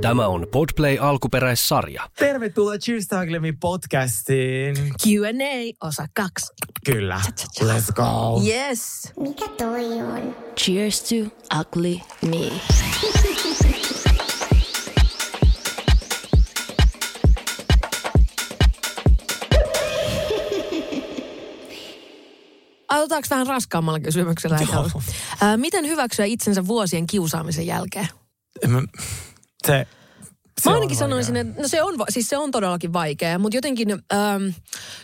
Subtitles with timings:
[0.00, 2.02] Tämä on Podplay alkuperäissarja.
[2.18, 4.76] Tervetuloa Cheers to Ugly podcastiin.
[4.76, 6.52] Q&A, osa kaksi.
[6.86, 7.20] Kyllä.
[7.60, 8.42] Let's go.
[8.46, 9.12] Yes.
[9.20, 10.36] Mikä toi on?
[10.56, 11.14] Cheers to
[11.60, 12.52] ugly me.
[22.88, 24.58] Aloitetaanko vähän raskaammalla kysymyksellä?
[24.72, 24.90] Joo.
[25.56, 28.08] Miten hyväksyä itsensä vuosien kiusaamisen jälkeen?
[28.66, 28.82] Mä-
[29.62, 29.86] Se,
[30.58, 33.90] se Mä ainakin sanoisin, että no se, on, siis se on todellakin vaikea, mutta jotenkin
[33.90, 34.42] ähm,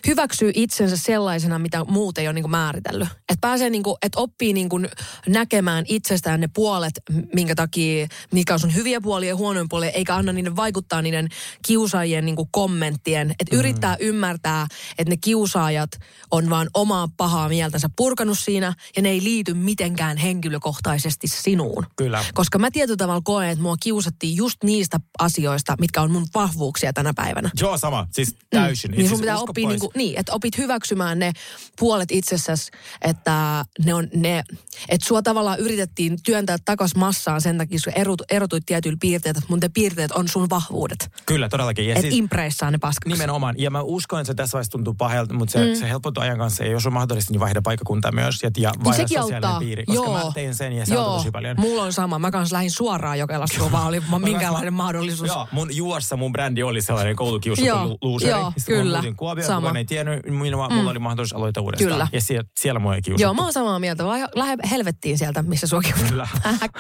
[0.07, 3.09] hyväksyy itsensä sellaisena, mitä muut ei ole niin määritellyt.
[3.09, 4.89] Että pääsee, niin kuin, että oppii niin kuin
[5.29, 6.93] näkemään itsestään ne puolet,
[7.35, 11.29] minkä takia, mikä on sun hyviä puolia ja huonoja puolia, eikä anna niiden vaikuttaa niiden
[11.67, 13.31] kiusaajien niin kuin kommenttien.
[13.31, 13.59] Että mm.
[13.59, 14.67] yrittää ymmärtää,
[14.99, 15.91] että ne kiusaajat
[16.31, 21.87] on vaan omaa pahaa mieltänsä purkanut siinä, ja ne ei liity mitenkään henkilökohtaisesti sinuun.
[21.97, 22.25] Kyllä.
[22.35, 25.44] Koska mä tietyllä tavalla koen, että mua kiusattiin just niistä asioista,
[25.81, 27.51] mitkä on mun vahvuuksia tänä päivänä.
[27.61, 28.07] Joo, sama.
[28.13, 28.91] Siis täysin.
[28.91, 31.33] Niin sun pitää oppia, niin, kuin, niin, että opit hyväksymään ne
[31.79, 32.71] puolet itsessäsi,
[33.03, 34.45] että ne on ne,
[34.89, 39.51] että sua tavallaan yritettiin työntää takas massaan sen takia, kun erot, erotuit tietyillä piirteillä, että
[39.51, 41.11] mun te piirteet on sun vahvuudet.
[41.27, 41.87] Kyllä, todellakin.
[41.87, 43.09] Ja Että siis, impreissaa ne paskaksi.
[43.09, 43.55] Nimenomaan.
[43.59, 45.75] Ja mä uskon, että se tässä vaiheessa tuntuu pahalta, mutta se, mm.
[45.75, 46.65] se helpottuu ajan kanssa.
[46.65, 48.43] Ja jos on mahdollista, niin vaihda paikkakuntaa myös.
[48.43, 49.61] Ja, ja vaihda sekin sosiaalinen auttaa.
[49.61, 49.85] piiri.
[49.85, 50.27] Koska Joo.
[50.27, 51.57] mä tein sen ja se Joo, tosi paljon.
[51.61, 52.19] mulla on sama.
[52.19, 55.31] Mä kanssa lähdin suoraan Jokelasta, kun vaan oli minkäänlainen mahdollisuus.
[55.35, 58.31] Joo, mun juossa mun brändi oli sellainen koulukiusattu luuseri.
[58.31, 58.99] joo, Sitten kun mä kyllä.
[58.99, 59.61] muutin Kuopioon, Sama.
[59.61, 61.91] kukaan ei tiennyt, minua, mulla oli mahdollisuus aloittaa uudestaan.
[61.93, 62.09] Kyllä.
[62.13, 63.23] Ja siellä, siellä mua ei kiusattu.
[63.23, 64.09] Joo, mä oon samaa mieltä.
[64.09, 65.83] Lähde, lähde helvettiin sieltä, missä on.
[66.09, 66.29] Kyllä.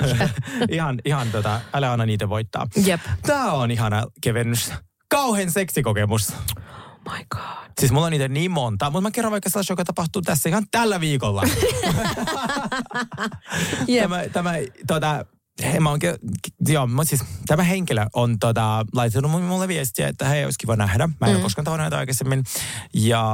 [0.70, 2.66] Ihan, ihan tota, älä anna niitä voittaa.
[2.86, 3.00] Jep.
[3.26, 4.72] Tää on ihana kevennys.
[5.08, 6.30] Kauhean seksikokemus.
[6.30, 7.40] Oh my god.
[7.80, 10.64] Siis mulla on niitä niin monta, mutta mä kerron vaikka sellaista, joka tapahtuu tässä ihan
[10.70, 11.42] tällä viikolla.
[13.88, 14.02] Jep.
[14.02, 14.52] tämä, tämä,
[14.86, 15.24] tota,
[15.62, 20.28] he, mä oon, ke- joo, mä, siis, tämä henkilö on tota, laittanut mulle viestiä, että
[20.28, 21.06] hei, olisi kiva nähdä.
[21.06, 21.34] Mä en mm.
[21.34, 22.44] ole koskaan tavannut aikaisemmin.
[22.94, 23.24] Ja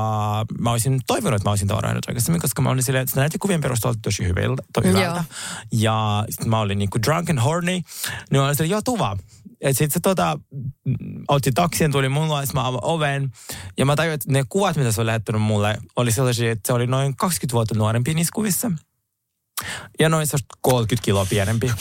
[0.59, 3.39] mä olisin toivonut, että mä olisin tavannut aikaisemmin, koska mä olin silleen, että se näytti
[3.39, 4.63] kuvien perusteella tosi hyvältä.
[4.73, 5.25] To, hyvältä.
[5.73, 7.70] Ja sit mä olin niinku drunk and horny.
[7.70, 7.85] Niin
[8.33, 9.17] mä olin silleen, joo, tuva.
[9.61, 10.39] Et sit se tota,
[10.85, 13.33] mm, otti taksin, tuli mun luo, mä oven.
[13.79, 16.73] Ja mä tajuin, että ne kuvat, mitä se oli lähettänyt mulle, oli sellaisia, että se
[16.73, 18.70] oli noin 20 vuotta nuorempi niissä kuvissa.
[20.01, 21.71] Ja noin se 30 kiloa pienempi.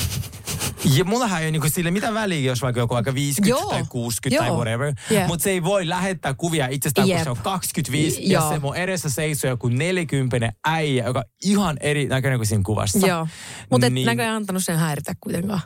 [0.97, 3.69] Ja mullahan ei ole niinku sille mitä väliä, jos vaikka joku aika 50 Joo.
[3.69, 4.55] tai 60 tai Joo.
[4.57, 4.93] whatever.
[5.09, 5.27] Jep.
[5.27, 7.23] Mutta se ei voi lähettää kuvia itsestään, kun Jep.
[7.23, 8.49] se on 25 ja Joo.
[8.49, 13.07] se mun edessä seisoo joku 40 äijä, joka on ihan eri näköinen kuin siinä kuvassa.
[13.07, 13.27] Joo.
[13.71, 14.05] Mutta Niin.
[14.05, 15.61] näköjään antanut sen häiritä kuitenkaan.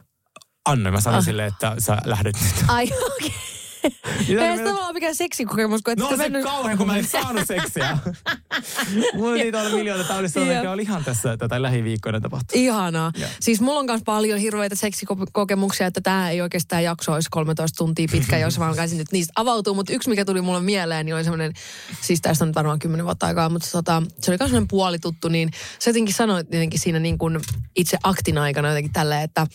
[0.65, 1.25] Anna, mä sanoin Ah.
[1.25, 2.65] silleen, että sä lähdet nyt.
[2.67, 2.83] Ai
[3.15, 3.29] okei.
[3.29, 3.52] Mitä
[3.83, 7.97] Ei se tavallaan mikään seksikokemus, kun No se mennyt- kauhean, kun mä en saanut seksiä.
[9.13, 10.03] Mulla oli niitä ollut miljoona
[10.45, 10.57] Jep.
[10.57, 12.63] mikä oli ihan tässä tätä lähiviikkoina tapahtunut.
[12.63, 13.11] Ihanaa.
[13.17, 13.29] Joo.
[13.39, 18.07] Siis mulla on myös paljon hirveitä seksikokemuksia, että tämä ei oikeastaan jakso olisi 13 tuntia
[18.11, 19.73] pitkä, jos mä alkaisin nyt niistä avautua.
[19.73, 21.53] Mutta yksi, mikä tuli mulle mieleen, niin oli semmoinen,
[22.01, 25.29] siis tästä on nyt varmaan 10 vuotta aikaa, mutta tota, se oli myös semmoinen puolituttu,
[25.29, 27.39] niin se jotenkin sanoi jotenkin siinä niin kuin
[27.75, 29.47] itse aktin aikana jotenkin tälleen, että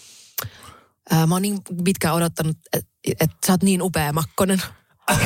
[1.10, 4.62] ää, mä oon niin pitkään odottanut, että et, sä oot niin upea Makkonen.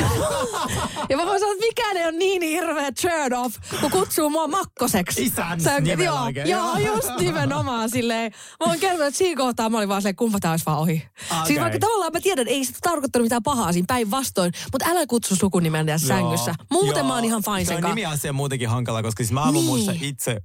[1.08, 4.48] Ja mä voin sanoa, että mikään ei ole niin hirveä turn off, kun kutsuu mua
[4.48, 5.24] makkoseksi.
[5.24, 8.32] Isän Se on- nimellä joo, oikein, joo, just nimenomaan silleen.
[8.60, 10.92] Mä voin kertoa, että siinä kohtaa mä olin vaan silleen, kumpa tää olisi vaan ohi.
[11.30, 11.46] Okei.
[11.46, 15.06] Siis vaikka tavallaan mä tiedän, että ei se tarkoittanut mitään pahaa siinä päinvastoin, mutta älä
[15.06, 16.54] kutsu sukunimen tässä sängyssä.
[16.70, 17.06] Muuten Joo.
[17.08, 17.94] mä oon ihan fine Se sen on kanssa.
[17.94, 20.04] nimiasia muutenkin hankala, koska siis mä aamun Niin.
[20.04, 20.40] itse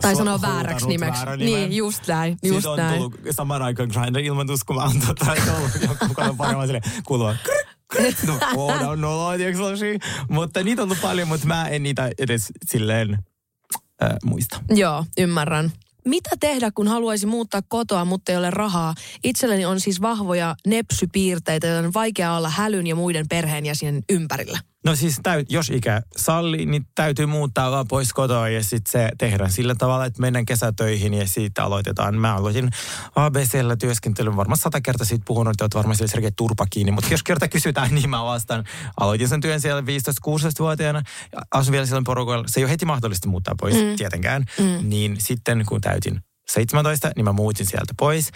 [0.00, 1.24] Tai so- sanoa vääräksi nimeksi.
[1.24, 1.38] nimen.
[1.38, 2.94] Niin, just näin, Siitä just on näin.
[2.94, 5.34] tullut saman aikaan Grindr-ilmoitus, kun mä oon tota,
[5.88, 7.34] joku paljon paremmin silleen, kuulua
[8.26, 9.98] No, oh, no, no, sellaisia?
[10.28, 13.18] Mutta niitä on ollut paljon, mutta mä en niitä edes silleen
[14.02, 14.60] äh, muista.
[14.70, 15.72] Joo, ymmärrän.
[16.04, 18.94] Mitä tehdä, kun haluaisi muuttaa kotoa, mutta ei ole rahaa?
[19.24, 24.58] Itselleni on siis vahvoja nepsypiirteitä, joten on vaikea olla hälyn ja muiden perheenjäsenen ympärillä.
[24.84, 29.10] No siis täyt, jos ikä salli, niin täytyy muuttaa vaan pois kotoa ja sitten se
[29.18, 32.14] tehdään sillä tavalla, että mennään kesätöihin ja siitä aloitetaan.
[32.14, 32.70] Mä aloitin
[33.14, 37.14] ABCllä työskentelyn, varmaan sata kertaa siitä puhunut, että oot varmaan sille selkeä turpa kiinni, mutta
[37.14, 38.64] jos kerta kysytään, niin mä vastaan.
[39.00, 41.02] Aloitin sen työn siellä 15-16-vuotiaana,
[41.32, 42.44] ja asun vielä silloin porukoilla.
[42.46, 43.96] Se ei ole heti mahdollista muuttaa pois mm.
[43.96, 44.44] tietenkään.
[44.58, 44.88] Mm.
[44.88, 46.20] Niin sitten kun täytin
[46.50, 48.30] 17, niin mä muutin sieltä pois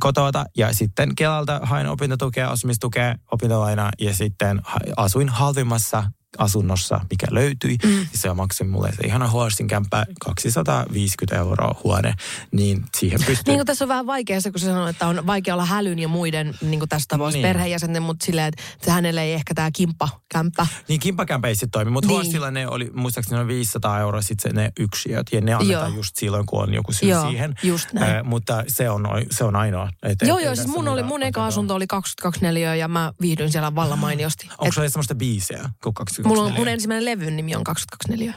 [0.00, 4.62] kotota ja sitten Kelalta hain opintotukea, asumistukea, opintolainaa ja sitten
[4.96, 6.04] asuin halvimmassa
[6.38, 7.76] asunnossa, mikä löytyi.
[7.84, 8.06] Mm.
[8.12, 12.14] Se maksoi mulle se ihana Horsin kämppä 250 euroa huone,
[12.52, 13.52] niin siihen pystyy.
[13.52, 15.98] Niin kuin tässä on vähän vaikea se, kun sä sanoit, että on vaikea olla hälyn
[15.98, 17.48] ja muiden niin kuin tästä tapauksessa niin.
[17.48, 20.66] perheenjäsenten, mutta silleen, että hänelle ei ehkä tämä kimppakämppä.
[20.88, 22.16] Niin kimppakämppä ei sitten toimi, mutta niin.
[22.16, 25.96] Horsilla ne oli, muistaakseni ne 500 euroa sitten ne yksiöt ja ne annetaan Joo.
[25.96, 27.54] just silloin, kun on joku syy Joo, siihen.
[27.62, 28.16] just näin.
[28.16, 29.90] Äh, mutta se on, se on ainoa.
[30.02, 32.40] Et, joo, joo, siis mun, oli, mun eka asunto oli 22
[32.78, 34.48] ja mä viihdyin siellä vallan mainiosti.
[34.58, 38.32] Onko se semmoista biisiä kuin 22 Mulla on, mun ensimmäinen levyn nimi on 22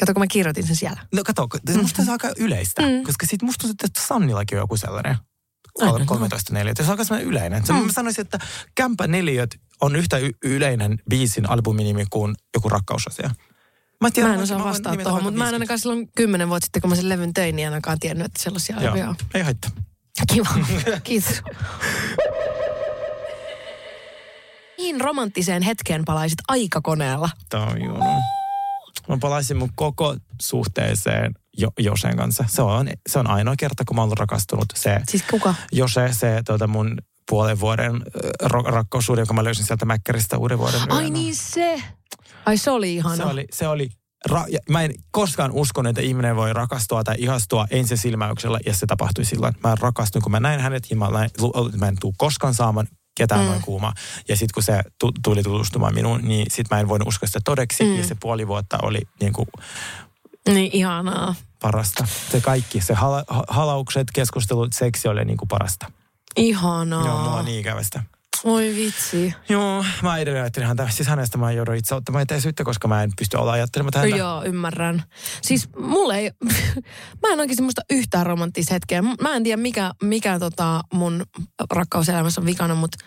[0.00, 1.00] Kato, kun mä kirjoitin sen siellä.
[1.14, 1.80] No kato, mm.
[1.80, 3.02] musta se on aika yleistä, mm.
[3.04, 5.16] koska sit musta tuntuu, että Sannillakin on joku sellainen.
[6.06, 6.76] 13 neliöt.
[6.76, 7.62] Se on aika sellainen yleinen.
[7.68, 7.74] Mm.
[7.74, 8.38] Mä sanoisin, että
[8.74, 13.30] Kämpä neliöt on yhtä y- yleinen biisin albuminimi kuin joku rakkausasia.
[14.00, 16.82] Mä, tiedän, mä en osaa vastaa tuohon, mutta mä en ainakaan silloin kymmenen vuotta sitten,
[16.82, 19.16] kun mä sen levyn tein, niin ainakaan tiennyt, että sellaisia Joo, on.
[19.34, 19.70] ei haittaa.
[20.32, 20.48] Kiva,
[21.04, 21.42] kiitos.
[24.78, 27.30] Mihin romanttiseen hetkeen palaisit aikakoneella?
[27.50, 27.80] Toi
[29.08, 32.44] Mä palaisin mun koko suhteeseen jo, Josen kanssa.
[32.48, 34.66] Se on, se on ainoa kerta, kun mä oon rakastunut.
[34.74, 35.54] Se, siis kuka?
[35.72, 36.98] Jose, se tuota mun
[37.30, 38.02] puolen vuoden
[38.42, 41.12] ro- rakkaussuhde, jonka mä löysin sieltä Mäkkäristä uuden vuoden Ai yönä.
[41.12, 41.82] niin se.
[42.46, 43.16] Ai se oli ihana.
[43.16, 43.88] Se oli, se oli
[44.30, 49.24] ra- mä en koskaan uskonut, että ihminen voi rakastua tai ihastua ensisilmäyksellä, ja se tapahtui
[49.24, 49.54] silloin.
[49.64, 51.30] Mä rakastun, kun mä näin hänet, ja mä, näin,
[51.76, 53.46] mä en tule koskaan saamaan ketään mm.
[53.46, 53.92] noin kuuma.
[54.28, 57.40] Ja sitten kun se tu- tuli tutustumaan minuun, niin sitten mä en voinut uskoa sitä
[57.44, 57.84] todeksi.
[57.84, 57.96] Mm.
[57.96, 59.48] Ja se puoli vuotta oli niin kuin...
[60.48, 61.34] Niin ihanaa.
[61.60, 62.06] Parasta.
[62.30, 65.92] Se kaikki, se hala- halaukset, keskustelut, seksi oli niin kuin parasta.
[66.36, 67.06] Ihanaa.
[67.06, 68.02] Joo, mulla on niin ikävästä.
[68.44, 69.34] Oi vitsi.
[69.48, 70.88] Joo, mä edelleen ajattelin häntä.
[70.90, 74.16] Siis hänestä mä joudun itse ottamaan eteen syyttä, koska mä en pysty olla ajattelemaan häntä.
[74.16, 75.02] Joo, ymmärrän.
[75.42, 76.30] Siis mulle ei,
[77.22, 79.02] mä en oikein semmoista yhtään romanttista hetkeä.
[79.02, 81.24] Mä en tiedä mikä, mikä tota mun
[81.70, 83.04] rakkauselämässä on vikana, mutta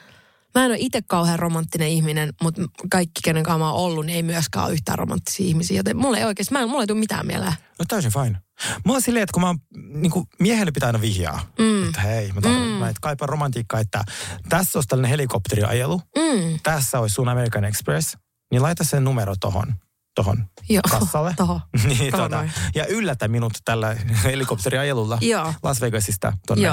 [0.59, 2.62] mä en ole itse kauhean romanttinen ihminen, mutta
[2.92, 5.77] kaikki, kenen kanssa mä oon ollut, niin ei myöskään ole yhtään romanttisia ihmisiä.
[5.77, 7.54] Joten mulle ei oikeasti, mä en, mulle ei tule mitään mieleen.
[7.80, 8.38] No täysin fine.
[8.86, 11.88] Mulla on silleen, että kun mä niin kuin miehelle pitää aina vihjaa, mm.
[11.88, 12.74] että hei, mä, tarvitsen, mm.
[12.74, 14.04] mä et kaipaan romantiikkaa, että
[14.50, 16.59] tässä olisi tällainen helikopteriajelu, mm.
[16.63, 18.18] tässä olisi sun American Express,
[18.51, 19.74] niin laita sen numero tohon
[20.18, 21.34] tohon Joo, kassalle.
[21.38, 21.62] Toho.
[21.88, 25.54] niin, tota, ja yllätä minut tällä helikopteriajelulla Joo.
[25.64, 26.69] Las Vegasista tonne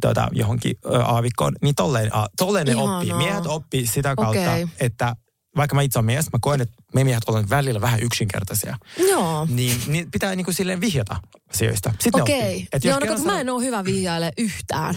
[0.00, 1.56] tota, johonkin ä, aavikkoon.
[1.62, 3.12] Niin tolleen, a, tolleen ne oppii.
[3.12, 4.68] Miehet oppii sitä kautta, okay.
[4.80, 5.16] että
[5.56, 8.76] vaikka mä itse olen mies, mä koen, että me miehet olemme välillä vähän yksinkertaisia.
[9.08, 9.46] Joo.
[9.50, 11.16] Niin, niin pitää niin kuin silleen vihjata
[11.54, 11.92] asioista.
[12.12, 12.68] Okei.
[12.74, 12.90] Okay.
[12.90, 13.24] Joo, no, sanoo...
[13.24, 14.94] mä en ole hyvä vihjaille yhtään.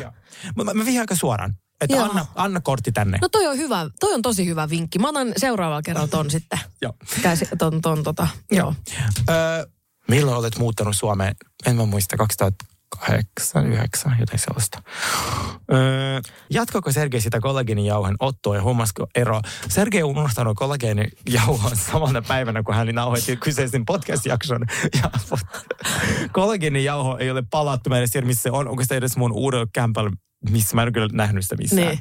[0.56, 1.56] Mä, mä, mä vihjaan aika suoraan.
[1.82, 3.18] Että anna, anna kortti tänne.
[3.22, 5.00] No toi on hyvä, toi on tosi hyvva vinkki.
[5.00, 6.60] Mä otan seuraavalla kerralla ton sitten.
[6.82, 6.94] Joo.
[7.22, 8.74] Käsi, ton, ton, tota, joo.
[9.30, 9.66] Öö,
[10.08, 11.36] milloin olet muuttanut Suomeen?
[11.66, 14.84] En mä muista, 2008, 9, jotain sellaista.
[15.74, 19.42] Öö, jatkoko Sergei sitä kollageenijauhen ottoa ja hummasko ero?
[19.70, 24.66] Sergei on unohtanut kollageenijauhon samana päivänä, kun hän nauhoitti kyseisen podcast-jakson.
[25.04, 25.12] Ja
[26.34, 27.90] kollageenijauho ei ole palattu.
[27.90, 28.68] Mä en tiedä, missä se on.
[28.68, 30.12] Onko se edes mun uudella kämpällä
[30.50, 31.88] missä mä en kyllä nähnyt sitä missään.
[31.88, 32.00] Niin.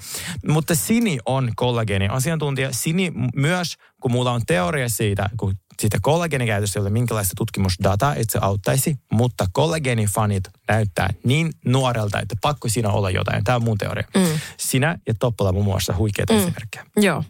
[0.48, 2.68] Mutta Sini on kollageeni-asiantuntija.
[2.72, 8.32] Sini myös, kun mulla on teoria siitä, kun siitä kollageenikäytössä ei ole minkälaista tutkimusdataa, että
[8.32, 13.44] se auttaisi, mutta kollageenifanit näyttää niin nuorelta, että pakko siinä olla jotain.
[13.44, 14.08] Tämä on mun teoria.
[14.16, 14.40] Mm.
[14.56, 16.38] Sinä ja Toppola muun muassa huikeita mm.
[16.38, 16.84] esimerkkejä.
[16.96, 17.24] Joo.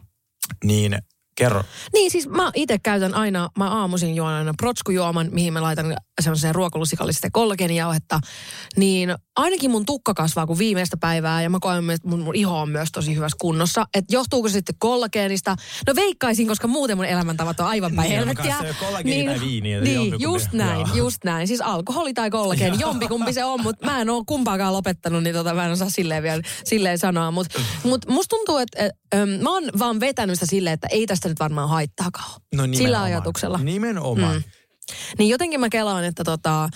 [0.64, 0.98] Niin
[1.36, 1.64] Kerro.
[1.92, 6.54] Niin siis mä itse käytän aina, mä aamuisin juon aina protskujuoman, mihin mä laitan semmoiseen
[6.54, 8.20] ruokalusikallista kollageenijauhetta.
[8.76, 12.60] Niin ainakin mun tukka kasvaa kuin viimeistä päivää ja mä koen, että mun, mun iho
[12.60, 13.86] on myös tosi hyvässä kunnossa.
[13.94, 15.56] Että johtuuko se sitten kollageenista?
[15.86, 18.56] No veikkaisin, koska muuten mun elämäntavat on aivan päin niin, helvettiä.
[19.04, 19.80] Niin, tai viiniä.
[19.80, 20.96] Niin, just näin, joo.
[20.96, 21.48] just näin.
[21.48, 25.54] Siis alkoholi tai kollageeni, jompikumpi se on, mutta mä en ole kumpaakaan lopettanut, niin tota,
[25.54, 27.30] mä en osaa silleen vielä silleen sanoa.
[27.30, 31.06] Mutta mut musta tuntuu, että et, et, mä oon vaan vetänyt sitä silleen, että ei
[31.06, 32.40] tästä nyt varmaan haittaakaan.
[32.54, 33.58] No Sillä ajatuksella.
[33.58, 34.36] Nimenomaan.
[34.36, 34.42] Mm.
[35.18, 36.68] Niin jotenkin mä kelaan, että tota, ö,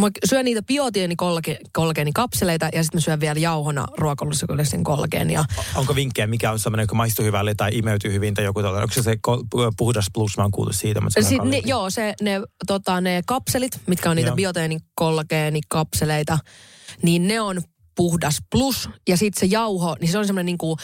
[0.00, 5.44] Mä syön niitä biotienikolageeni-kapseleita ja sitten mä syön vielä jauhona ruokalusikallisen kollageenia.
[5.74, 8.82] Onko vinkkejä, mikä on semmoinen, joka maistuu hyvälle tai imeytyy hyvin tai joku tällainen?
[8.82, 9.16] Onko se se
[9.76, 11.00] puhdas plus, mä oon kuullut siitä.
[11.00, 16.38] Mutta Sitten ne, joo, se, ne, tota, ne kapselit, mitkä on niitä bioteenikolageeni-kapseleita,
[17.02, 17.62] niin ne on
[17.96, 18.88] puhdas plus.
[19.08, 20.76] Ja sitten se jauho, niin se on semmoinen niinku,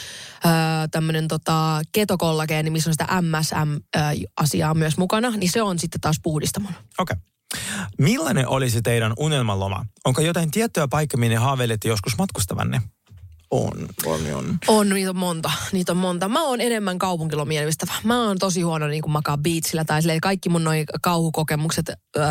[0.90, 5.30] tämmöinen tota, ketokollageeni, missä on sitä MSM-asiaa myös mukana.
[5.30, 6.72] Niin se on sitten taas puhdistamon.
[6.98, 7.16] Okei.
[7.16, 7.16] Okay.
[7.98, 9.86] Millainen olisi teidän unelmaloma?
[10.04, 12.82] Onko jotain tiettyä paikkaa, minne haaveilette joskus matkustavanne?
[13.50, 14.58] On, on, on.
[14.68, 15.50] On, niitä on monta.
[15.72, 16.28] Niitä on monta.
[16.28, 17.92] Mä oon enemmän kaupunkilomien ystävä.
[18.04, 22.24] Mä oon tosi huono niin kuin makaa beachillä tai silleen, kaikki mun noi kauhukokemukset öö,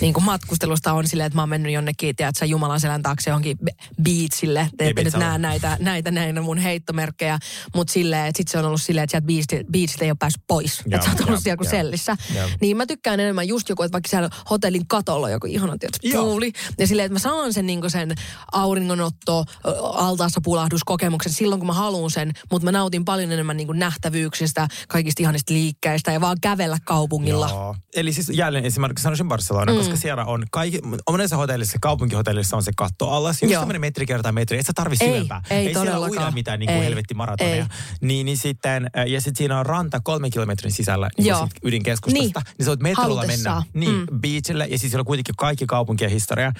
[0.00, 3.58] niin kuin matkustelusta on silleen, että mä oon mennyt jonnekin, tiedätkö, Jumalan selän taakse johonkin
[4.02, 4.70] beachille.
[4.78, 7.38] Te ette nyt näe näitä, näitä näitä mun heittomerkkejä,
[7.74, 9.18] mutta silleen, että sit se on ollut silleen, että
[9.50, 10.82] sieltä beachiltä, ei ole päässyt pois.
[10.86, 12.16] Ja, että sä oot ollut siellä kuin sellissä.
[12.34, 12.48] Ja.
[12.60, 16.52] Niin mä tykkään enemmän just joku, että vaikka siellä hotellin katolla joku ihana tietysti puuli.
[16.78, 18.14] Ja silleen, että mä saan sen, niin sen
[18.52, 19.44] auringonotto,
[19.82, 24.68] altaassa pulahduskokemuksen silloin, kun mä haluan sen, mutta mä nautin paljon enemmän niin kuin nähtävyyksistä,
[24.88, 27.48] kaikista ihanista liikkeistä ja vaan kävellä kaupungilla.
[27.48, 27.76] Joo.
[27.96, 29.78] Eli siis jälleen esimerkiksi sanoisin Barcelona, mm.
[29.78, 34.32] koska siellä on kaikki, monessa hotellissa, kaupunkihotellissa on se katto alas, just tämmöinen metri kertaa
[34.32, 35.42] metri, et sä tarvi syvempää.
[35.50, 37.66] Ei, ei siellä uida mitään niin kuin helvetti maratonia.
[38.00, 41.48] Niin, niin sitten, ja sitten siinä on ranta kolme kilometrin sisällä niin Joo.
[41.62, 44.20] ydinkeskustasta, niin, niin sä voit metrolla mennä niin, mm.
[44.20, 46.52] beachille, ja siis siellä on kuitenkin kaikki kaupunkien historia.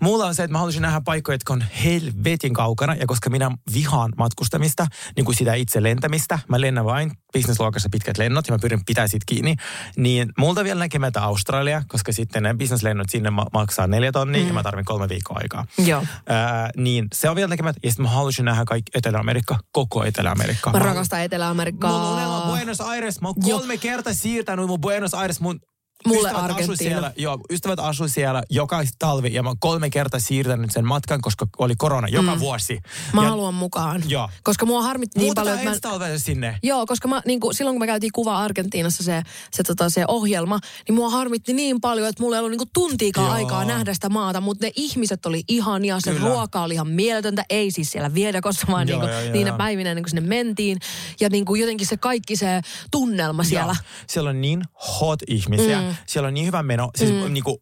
[0.00, 3.50] Mulla on se, että mä haluaisin nähdä paikkoja, jotka on helvetin kaukana, ja koska minä
[3.74, 4.86] vihaan matkustamista,
[5.16, 6.38] niin kuin sitä itse lentämistä.
[6.48, 9.56] Mä lennän vain bisnesluokassa pitkät lennot ja mä pyrin pitää siitä kiinni.
[9.96, 14.46] Niin multa vielä näkemättä Australia, koska sitten ne bisneslennot sinne maksaa neljä tonnia mm.
[14.46, 15.66] ja mä tarvin kolme viikkoa aikaa.
[15.86, 16.04] Joo.
[16.28, 17.80] Ää, niin se on vielä näkemättä.
[17.82, 20.72] Ja sitten mä haluaisin nähdä kaikki Etelä-Amerikka, koko Etelä-Amerikka.
[20.72, 21.90] Mä, mä rakastan Etelä-Amerikkaa.
[21.90, 23.20] Mulla on Buenos Aires.
[23.20, 25.60] Mä oon kolme kertaa siirtänyt mun Buenos Aires mun
[26.06, 26.76] Mulle ystävät Argentiina.
[26.76, 31.20] Siellä, joo, ystävät asui siellä joka talvi ja mä oon kolme kertaa siirtänyt sen matkan,
[31.20, 32.40] koska oli korona joka mm.
[32.40, 32.80] vuosi.
[33.12, 34.02] Mä ja, haluan mukaan.
[34.08, 34.28] Joo.
[34.42, 36.18] Koska mua harmitti niin paljon, että mä...
[36.18, 36.58] sinne.
[36.62, 40.04] Joo, koska mä, niin kuin, silloin kun me käytiin kuva Argentiinassa se, se, tota, se
[40.08, 43.34] ohjelma, niin mua harmitti niin paljon, että mulla ei ollut niin kuin tuntiikaan joo.
[43.34, 46.28] aikaa nähdä sitä maata, mutta ne ihmiset oli ihania, se Kyllä.
[46.28, 49.52] ruoka oli ihan mieletöntä, ei siis siellä Viedakossa, vaan joo, niin kuin, joo, joo, niinä
[49.52, 50.78] päivinä niin kuin sinne mentiin.
[51.20, 53.76] Ja niin kuin jotenkin se kaikki se tunnelma siellä.
[53.78, 54.04] Joo.
[54.06, 54.62] Siellä on niin
[55.00, 55.80] hot ihmisiä.
[55.80, 55.91] Mm.
[56.06, 56.90] Siellä on niin hyvä meno.
[56.96, 57.32] Siis mm.
[57.32, 57.56] niin kuin,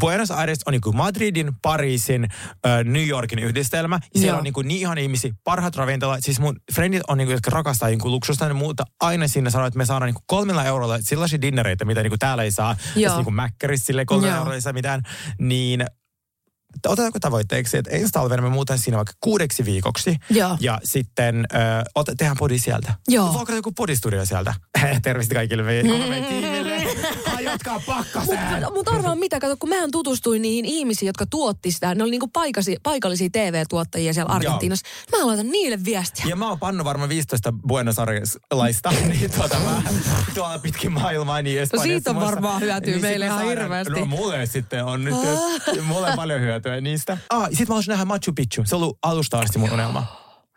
[0.00, 2.24] Buenos Aires on niin Madridin, Pariisin,
[2.66, 4.00] äh, New Yorkin yhdistelmä.
[4.14, 4.38] Ja siellä Joo.
[4.38, 6.24] on niin, kuin niin ihan ihmisiä, parhaat ravintolat.
[6.24, 9.50] Siis mun friendit on niin kuin, jotka rakastaa niin kuin luksusta, niin muuta aina sinne
[9.50, 12.50] sanoo, että me saadaan niin kuin kolmella eurolla sellaisia dinnereitä, mitä niin kuin täällä ei
[12.50, 12.76] saa.
[12.96, 13.12] Joo.
[13.12, 15.02] Ja niin kuin Mäkkärissä kolmella eurolla ei saa mitään.
[15.38, 15.86] Niin
[16.86, 20.16] otetaanko tavoitteeksi, että ensi talvena me muutan siinä vaikka kuudeksi viikoksi.
[20.30, 20.56] Joo.
[20.60, 22.94] Ja sitten äh, ot, tehdään podi sieltä.
[23.08, 23.34] Joo.
[23.34, 24.54] Voiko joku podistudio sieltä?
[25.02, 25.86] Terveistä kaikille meidän,
[26.28, 26.82] tiimille.
[27.26, 28.50] Hajotkaa pakkaseen.
[28.50, 31.94] Mutta mut arvaa mitä, kato, kun mähän tutustuin niihin ihmisiin, jotka tuotti sitä.
[31.94, 34.86] Ne oli niinku paikasi, paikallisia TV-tuottajia siellä Argentiinassa.
[35.16, 36.24] Mä laitan niille viestiä.
[36.28, 38.92] Ja mä oon pannu varmaan 15 Buenos Aires-laista.
[39.08, 39.82] niin tuota mä
[40.34, 41.42] tuolla pitkin maailmaa.
[41.42, 44.00] Niin no siitä on varmaan hyötyä niin meille ihan hirveästi.
[44.00, 45.84] No mulle sitten on nyt, ah.
[45.84, 47.18] mulle on paljon hyötyä hyötyä niistä.
[47.30, 48.62] Ah, sit mä haluaisin nähdä Machu Picchu.
[48.64, 50.06] Se on ollut alusta asti mun unelma.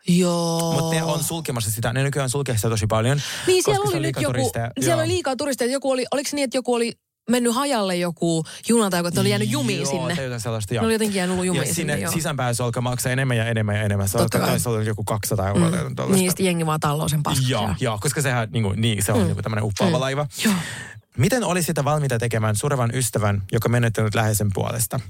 [0.08, 0.72] Joo.
[0.72, 1.92] Mutta ne on sulkemassa sitä.
[1.92, 3.20] Ne nykyään sulkee sitä tosi paljon.
[3.46, 4.70] Niin, siellä oli nyt joku, turisteja.
[4.80, 5.72] siellä oli liikaa turisteja.
[5.72, 6.92] Joku oli, oliko se niin, että joku oli
[7.30, 10.24] mennyt hajalle joku juna tai joku, oli jäänyt jumiin joo, sinne.
[10.24, 10.82] Joo, sellaista, joo.
[10.82, 13.76] Ne oli jotenkin jäänyt jumiin ja sinne, sinne sisäänpäin se alkaa maksaa enemmän ja enemmän
[13.76, 14.08] ja enemmän.
[14.08, 15.70] Se alkaa taisi olla joku 200 euroa.
[15.70, 16.14] Mm.
[16.14, 17.48] Niin, sitten jengi vaan talloo sen paskaa.
[17.48, 19.26] Joo, joo, koska sehän niin, kuin, niin se on mm.
[19.26, 20.00] niin tämmöinen uppaava mm.
[20.00, 20.26] laiva.
[20.44, 20.54] Joo.
[21.16, 25.00] Miten olisi sitä valmiita tekemään surevan ystävän, joka menettänyt läheisen puolesta?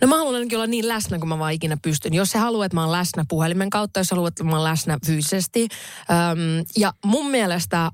[0.00, 2.14] No mä haluan ainakin olla niin läsnä kuin mä vaan ikinä pystyn.
[2.14, 4.98] Jos se haluaa, että mä oon läsnä puhelimen kautta, jos haluat, että mä oon läsnä
[5.06, 5.68] fyysisesti.
[6.10, 7.90] Öm, ja mun mielestä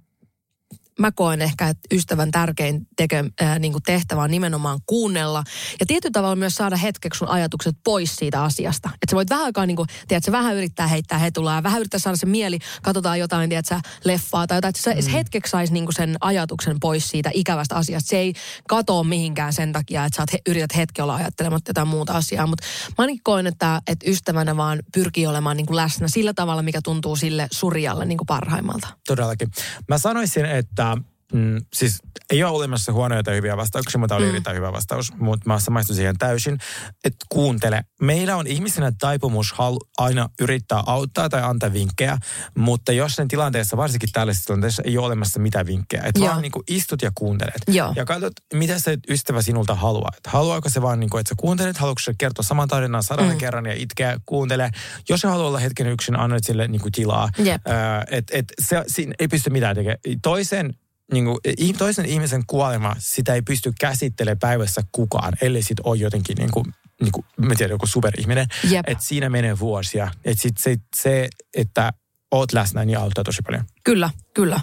[0.98, 5.44] mä koen ehkä, että ystävän tärkein teke, äh, niin kuin tehtävä on nimenomaan kuunnella.
[5.80, 8.90] Ja tietyllä tavalla myös saada hetkeksi sun ajatukset pois siitä asiasta.
[8.94, 12.16] Että sä voit vähän aikaa, niin kuin, tiedätkö, vähän yrittää heittää hetulaa vähän yrittää saada
[12.16, 14.68] se mieli, katsotaan jotain, tiedätkö, leffaa tai jotain.
[14.68, 15.12] Että se mm.
[15.12, 18.08] hetkeksi saisi niin kuin sen ajatuksen pois siitä ikävästä asiasta.
[18.08, 18.32] Se ei
[18.68, 22.46] katoa mihinkään sen takia, että sä he, yrität hetki olla ajattelematta jotain muuta asiaa.
[22.46, 26.62] Mutta mä ainakin koen, että, että ystävänä vaan pyrkii olemaan niin kuin läsnä sillä tavalla,
[26.62, 28.88] mikä tuntuu sille surjalle niin kuin parhaimmalta.
[29.06, 29.50] Todellakin.
[29.88, 31.98] Mä sanoisin, että um, Mm, siis
[32.30, 34.30] ei ole olemassa huonoja tai hyviä vastauksia, mutta oli mm.
[34.30, 35.12] erittäin hyvä vastaus.
[35.16, 36.58] Mutta mä samaistun siihen täysin,
[37.04, 37.84] että kuuntele.
[38.00, 42.18] Meillä on ihmisenä taipumus halu, aina yrittää auttaa tai antaa vinkkejä,
[42.58, 46.02] mutta jos sen tilanteessa, varsinkin tällaisessa tilanteessa, ei ole olemassa mitään vinkkejä.
[46.02, 47.62] Että vaan niin kuin istut ja kuuntelet.
[47.68, 47.92] Joo.
[47.96, 50.10] Ja katsot, mitä se ystävä sinulta haluaa.
[50.16, 53.28] Et haluaako se vaan, niin kuin, että sä kuuntelet, haluatko se kertoa saman tarinan sadan
[53.28, 53.38] mm.
[53.38, 54.70] kerran ja itkeä, kuuntele.
[55.08, 57.28] Jos se haluaa olla hetken yksin, annat sille niin kuin tilaa.
[57.38, 57.62] Yep.
[58.10, 59.98] et, et se, siinä ei pysty mitään tekemään.
[60.22, 60.74] Toisen
[61.12, 61.38] niin kuin,
[61.78, 66.66] toisen ihmisen kuolema, sitä ei pysty käsittelemään päivässä kukaan, ellei sit ole jotenkin niin kuin,
[67.00, 68.46] niin kuin, mä tiedän, joku superihminen.
[68.87, 70.11] Että siinä menee vuosia.
[70.25, 71.92] Että sit se, se, että
[72.30, 73.64] oot läsnä, niin auttaa tosi paljon.
[73.84, 74.61] Kyllä, kyllä.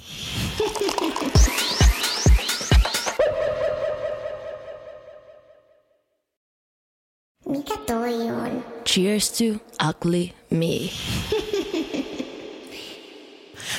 [7.50, 8.66] Mikä toi on?
[8.86, 9.44] Cheers to
[9.90, 10.90] ugly me.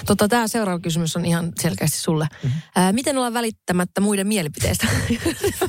[0.06, 2.26] Tota, tämä seuraava kysymys on ihan selkeästi sulle.
[2.42, 2.60] Mm-hmm.
[2.76, 4.86] Ää, miten olla välittämättä muiden mielipiteistä?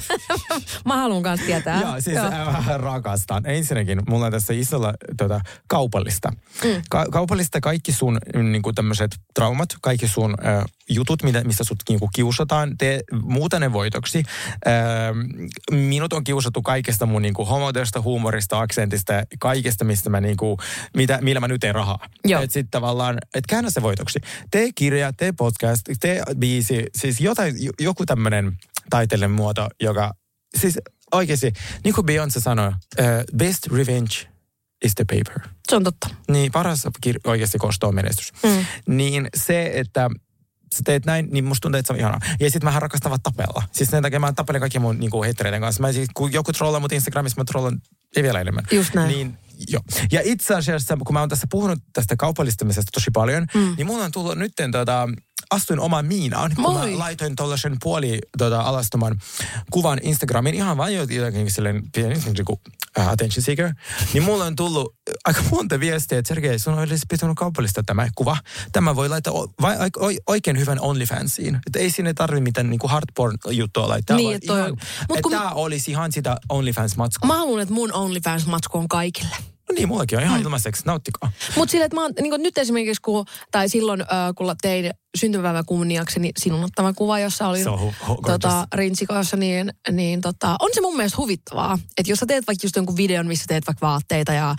[0.85, 1.81] Mä haluan kanssa tietää.
[1.81, 2.77] Joo, siis Joo.
[2.77, 3.45] rakastan.
[3.45, 6.29] Ensinnäkin, mulla on tässä isolla tota, kaupallista.
[6.63, 6.81] Mm.
[6.89, 12.09] Ka- kaupallista kaikki sun niin tämmöiset traumat, kaikki sun äh, jutut, mitä, mistä sut niinku
[12.15, 14.23] kiusataan, tee muuta ne voitoksi.
[14.67, 14.73] Öö,
[15.71, 20.57] minut on kiusattu kaikesta mun niinku homoteosta, huumorista, aksentista, kaikesta, mistä mä niinku,
[20.97, 22.09] mitä, millä mä nyt teen rahaa.
[22.43, 24.19] Et sit tavallaan, et käännä se voitoksi.
[24.51, 28.57] Tee kirja, tee podcast, tee biisi, siis jotain, joku tämmönen
[28.89, 30.13] taiteellinen muoto, joka,
[30.57, 30.79] siis
[31.11, 34.13] oikeasti, niin kuin Beyoncé sanoi, uh, best revenge
[34.83, 35.49] is the paper.
[35.69, 36.09] Se on totta.
[36.31, 38.33] Niin, paras kir- oikeasti kosto on menestys.
[38.43, 38.65] Mm.
[38.87, 40.09] Niin se, että
[40.77, 42.19] sä teet näin, niin musta tuntuu, että se on ihanaa.
[42.39, 43.63] Ja sitten mähän rakastavat tapella.
[43.71, 45.81] Siis sen takia mä tappelen kaikki mun niinku, heittereiden kanssa.
[45.81, 47.81] Mä siis, kun joku trollaa mut Instagramissa, mä trollan
[48.15, 48.63] ei vielä enemmän.
[48.71, 49.07] Just näin.
[49.07, 49.37] Niin,
[49.67, 49.81] joo.
[50.11, 53.73] Ja itse asiassa, kun mä oon tässä puhunut tästä kaupallistamisesta tosi paljon, mm.
[53.77, 55.09] niin mulla on tullut nytten tota,
[55.49, 56.91] astuin omaan miinaan, kun Moi.
[56.91, 59.19] mä laitoin tuollaisen puoli tota, alastoman
[59.71, 63.73] kuvan Instagramiin ihan vain jotenkin silleen pieni niin uh, attention seeker.
[64.13, 64.95] Niin mulla on tullut
[65.25, 68.37] aika monta viestiä, että Sergei, sun olisi pitänyt kaupallista tämä kuva.
[68.71, 71.55] Tämä voi laittaa o, vai, o, oikein hyvän OnlyFansiin.
[71.55, 72.79] Että ei sinne tarvi mitään niin
[73.15, 74.17] porn juttua laittaa.
[74.17, 74.53] Niin, että
[75.09, 75.31] mut kun...
[75.31, 77.27] tämä olisi ihan sitä OnlyFans-matskua.
[77.27, 79.35] Mä haluan, että mun OnlyFans-matsku on kaikille.
[79.69, 80.43] No niin, mullakin on ihan mm.
[80.43, 81.31] ilmaiseksi, nauttikaa.
[81.55, 85.65] Mutta sille, että mä oon, niin nyt esimerkiksi, kun, tai silloin äh, kun tein syntymäpäivän
[85.65, 87.63] kunniakseni sinun ottama kuva, jossa oli
[88.07, 91.79] hu, tota, rintsikossa, niin, niin tota, on se mun mielestä huvittavaa.
[91.97, 94.55] Että jos sä teet vaikka just jonkun videon, missä teet vaikka vaatteita ja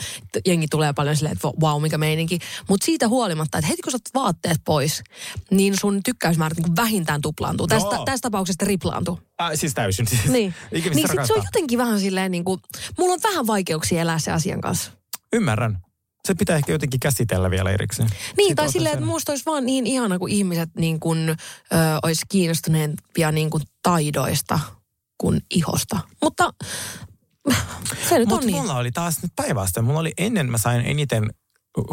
[0.47, 2.39] jengi tulee paljon silleen, että wow, mikä meininki.
[2.69, 5.03] Mutta siitä huolimatta, että heti kun sä vaatteet pois,
[5.51, 7.67] niin sun tykkäysmäärät niin vähintään tuplaantuu.
[7.67, 9.21] Tästä, tässä tapauksessa triplaantuu.
[9.43, 10.07] Äh, siis täysin.
[10.15, 10.25] Siis.
[10.25, 12.61] Niin, niin sit se on jotenkin vähän silleen niin kuin,
[12.99, 14.91] mulla on vähän vaikeuksia elää se asian kanssa.
[15.33, 15.79] Ymmärrän.
[16.29, 18.09] Se pitää ehkä jotenkin käsitellä vielä erikseen.
[18.09, 21.35] Niin, Sitten tai silleen, että musta olisi vaan niin ihana, kun ihmiset niin kuin, ö,
[22.03, 24.61] olisi kiinnostuneempia niin kuin taidoista
[25.19, 26.01] kuin ihosta.
[26.23, 26.53] Mutta
[28.09, 28.57] se nyt Mut on niin.
[28.57, 29.87] mulla oli taas nyt päinvastoin.
[29.87, 31.31] Mulla oli ennen, mä sain eniten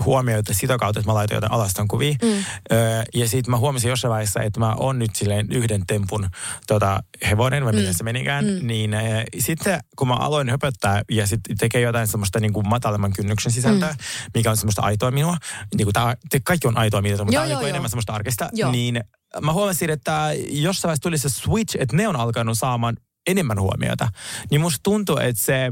[0.05, 2.15] huomioita sitä kautta, että mä laitoin jotain alaston kuvia.
[2.21, 2.43] Mm.
[2.71, 6.29] Öö, ja sitten mä huomasin jossain vaiheessa, että mä oon nyt silleen yhden tempun
[6.67, 7.79] tota, hevonen, vai mm.
[7.79, 8.45] miten se menikään.
[8.45, 8.67] Mm.
[8.67, 9.03] Niin äh,
[9.39, 13.91] sitten kun mä aloin höpöttää ja sitten tekee jotain semmoista niin kuin matalemman kynnyksen sisältöä,
[13.91, 13.97] mm.
[14.33, 15.37] mikä on semmoista aitoa minua.
[15.75, 18.49] Niin kuin tää, te, kaikki on aitoa minua, mutta tämä on niin enemmän semmoista arkista.
[18.53, 18.71] Joo.
[18.71, 19.03] Niin
[19.41, 22.97] mä huomasin, että jossain vaiheessa tuli se switch, että ne on alkanut saamaan
[23.27, 24.07] enemmän huomiota.
[24.51, 25.71] Niin musta tuntuu, että se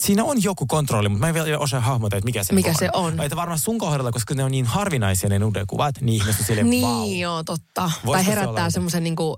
[0.00, 2.74] siinä on joku kontrolli, mutta mä en vielä osaa hahmottaa, että mikä se mikä on.
[2.78, 3.20] se on.
[3.20, 6.86] Että varmaan sun kohdalla, koska ne on niin harvinaisia ne nudenkuvat, niin ihmiset silleen, Niin
[6.86, 7.12] wow.
[7.18, 7.90] joo, totta.
[8.06, 9.36] Voisiko tai herättää semmoisen niinku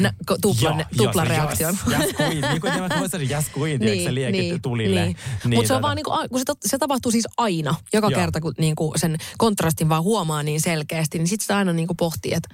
[0.00, 1.78] nä, tuplan, Joo, tuplan joo, se reaktion.
[1.90, 2.40] Yes, yes queen.
[2.40, 5.04] Niin kuin nämä toiset yes queen, niin, se liekit niin, tulille.
[5.04, 5.16] Niin.
[5.44, 8.20] Niin, Mutta se on tota- niinku, kun se, se tapahtuu siis aina, joka Joo.
[8.20, 12.32] kerta kun niinku sen kontrastin vaan huomaa niin selkeästi, niin sitten sitä aina niinku pohtii,
[12.34, 12.48] että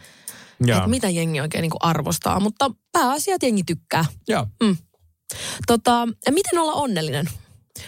[0.69, 2.41] et mitä jengi oikein niinku arvostaa.
[2.41, 4.05] Mutta pääasia, että jengi tykkää.
[4.29, 4.47] Joo.
[4.63, 4.77] Mm.
[5.67, 7.29] Tota, miten olla onnellinen?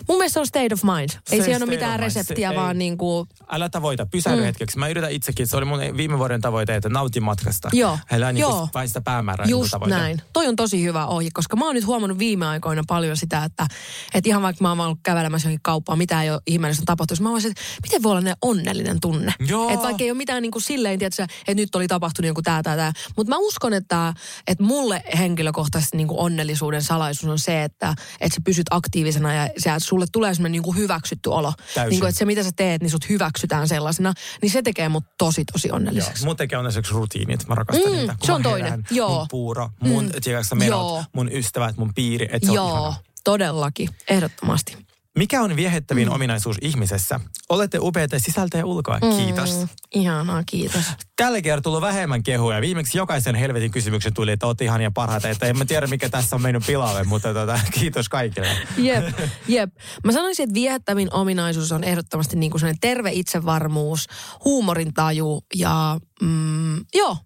[0.08, 1.10] Mun mielestä se on state of mind.
[1.30, 2.78] Ei Se siinä ole mitään reseptiä, Se- vaan ei.
[2.78, 4.44] niin kuin, Älä tavoita, pysähdy mm.
[4.44, 4.78] hetkeksi.
[4.78, 7.68] Mä yritän itsekin, se oli mun viime vuoden tavoite, että nautin matkasta.
[7.72, 8.58] Joo, Älä niin joo.
[8.58, 9.98] kuin vain sitä päämäärää niin kuin Just tavoita.
[9.98, 10.22] näin.
[10.32, 13.66] Toi on tosi hyvä ohje, koska mä oon nyt huomannut viime aikoina paljon sitä, että,
[14.14, 17.30] että ihan vaikka mä oon ollut kävelemässä johonkin kauppaan, mitä ei ole ihmeellistä tapahtunut, mä
[17.30, 19.34] oon että miten voi olla ne onnellinen tunne.
[19.48, 19.68] Joo.
[19.70, 22.62] Että vaikka ei ole mitään niin kuin silleen, tietysti, että nyt oli tapahtunut joku tää,
[22.62, 22.92] tää, tää.
[23.16, 24.14] Mutta mä uskon, että,
[24.46, 29.48] että mulle henkilökohtaisesti niin kuin onnellisuuden salaisuus on se, että, että sä pysyt aktiivisena ja
[29.76, 31.52] että sulle tulee semmoinen niin kuin hyväksytty olo.
[31.74, 31.90] Täysin.
[31.90, 35.04] Niin kuin, että se mitä sä teet, niin sut hyväksytään sellaisena, niin se tekee mut
[35.18, 35.76] tosi, tosi Joo.
[35.76, 36.24] onnelliseksi.
[36.24, 37.48] Mun tekee onnelliseksi rutiinit.
[37.48, 38.14] Mä rakastan Mm, niitä.
[38.18, 38.64] Kun se on toinen.
[38.64, 39.18] herään, Joo.
[39.18, 40.12] Mun puuro, mun, mm.
[40.24, 41.04] tiedätkö, menot, Joo.
[41.12, 42.26] mun ystävät, mun piiri.
[42.32, 42.96] Että se on Joo, ihanaa.
[43.24, 44.76] todellakin, ehdottomasti.
[45.18, 46.14] Mikä on viehättävin mm.
[46.14, 47.20] ominaisuus ihmisessä?
[47.48, 49.00] Olette upeita sisältä ja ulkoa.
[49.00, 49.58] Kiitos.
[49.58, 50.84] Mm, ihanaa, kiitos.
[51.16, 52.60] Tällä kertaa tullut vähemmän kehuja.
[52.60, 55.28] Viimeksi jokaisen helvetin kysymyksen tuli, että oot ihania parhaita.
[55.28, 58.48] Että en mä tiedä, mikä tässä on mennyt pilalle, mutta tota, kiitos kaikille.
[58.76, 59.70] Jep, jep.
[60.04, 64.06] Mä sanoisin, että viehättävin ominaisuus on ehdottomasti niin kuin terve itsevarmuus,
[64.44, 67.16] huumorintaju ja mm, joo,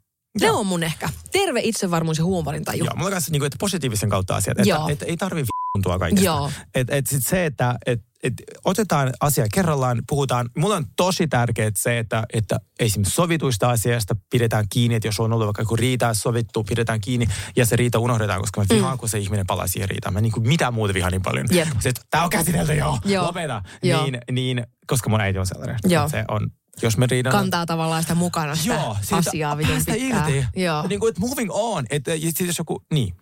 [0.40, 0.61] ne Joo.
[0.61, 1.09] on mun ehkä.
[1.33, 2.85] Terve itsevarmuus ja huumorintaju.
[2.85, 4.59] Joo, mulla kanssa niin kuin, että positiivisen kautta asiat.
[4.59, 4.88] Että, Joo.
[4.88, 5.44] että ei tarvi
[5.76, 6.24] v***untua kaikesta.
[6.26, 6.50] Joo.
[6.74, 8.32] Et, et sit se, että et, et
[8.64, 10.50] otetaan asia kerrallaan, puhutaan.
[10.56, 15.32] Mulla on tosi tärkeää se, että, että esimerkiksi sovituista asiasta pidetään kiinni, että jos on
[15.32, 18.98] ollut vaikka joku riita sovittu, pidetään kiinni ja se riita unohdetaan, koska mä vihaan, mm.
[18.98, 20.14] kun se ihminen palaa siihen riitaan.
[20.14, 21.46] Mä niin kuin mitään muuta vihaan niin paljon.
[21.84, 23.26] Että tää on käsitelty jo, Joo.
[23.26, 23.62] lopeta.
[23.82, 24.02] Joo.
[24.02, 25.78] Niin, niin, koska mun äiti on sellainen.
[25.84, 26.08] Joo.
[26.08, 26.50] Se on,
[26.82, 27.36] jos me riidaan...
[27.36, 30.34] Kantaa tavallaan sitä mukana sitä Joo, siitä asiaa päästä pitkään.
[30.34, 30.46] irti.
[30.56, 31.84] Joo, Niin kuin, että moving on.
[31.90, 33.14] Että ja sit jos joku, niin.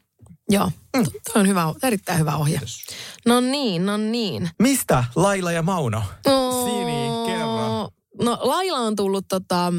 [0.50, 0.70] Joo.
[0.96, 1.04] Mm.
[1.04, 2.60] Tuo on hyvä, erittäin hyvä ohje.
[3.26, 4.50] No niin, no niin.
[4.58, 6.02] Mistä Laila ja Mauno?
[6.26, 7.90] Oh, Sini, kerro.
[8.22, 9.72] No Laila on tullut tota,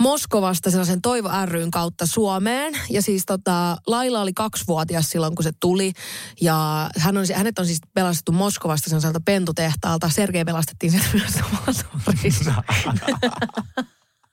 [0.00, 2.74] Moskovasta sellaisen Toivo ryn kautta Suomeen.
[2.90, 5.92] Ja siis tota, Laila oli kaksivuotias silloin, kun se tuli.
[6.40, 10.10] Ja hän on, hänet on siis pelastettu Moskovasta sellaiselta pentutehtaalta.
[10.10, 11.34] Sergei pelastettiin sen myös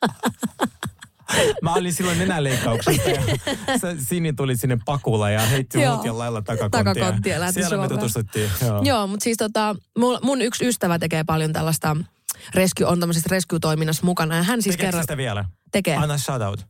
[1.62, 3.22] Mä olin silloin nenäleikkauksessa ja
[4.08, 6.84] Sini tuli sinne pakulla ja heitti mut ja lailla takakonttia.
[6.84, 8.52] Takakonttia lähti Siellä me tutustuttiin.
[8.66, 8.82] Joo.
[8.84, 11.98] Joo, mutta siis tota, mun, mun yksi ystävä tekee paljon tällaista
[12.56, 14.36] rescue, on tämmöisessä rescue-toiminnassa mukana.
[14.36, 15.46] Ja hän siis Tekeekö kerran sitä vielä?
[15.72, 15.96] tekee.
[15.96, 16.66] Anna shoutout.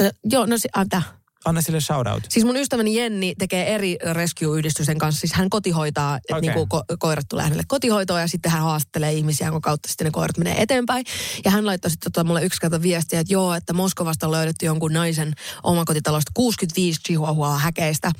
[0.00, 1.12] Ö, joo, no si, äh,
[1.44, 2.24] Anna sille shoutout.
[2.28, 5.20] Siis mun ystäväni Jenni tekee eri rescue-yhdistysten kanssa.
[5.20, 6.54] Siis hän kotihoitaa, että Okei.
[6.54, 10.10] niinku ko- koirat tulee hänelle kotihoitoon ja sitten hän haastattelee ihmisiä, jonka kautta sitten ne
[10.10, 11.04] koirat menee eteenpäin.
[11.44, 14.66] Ja hän laittoi sitten tota mulle yksi kerta viestiä, että joo, että Moskovasta on löydetty
[14.66, 18.12] jonkun naisen omakotitalosta 65 chihuahua häkeistä.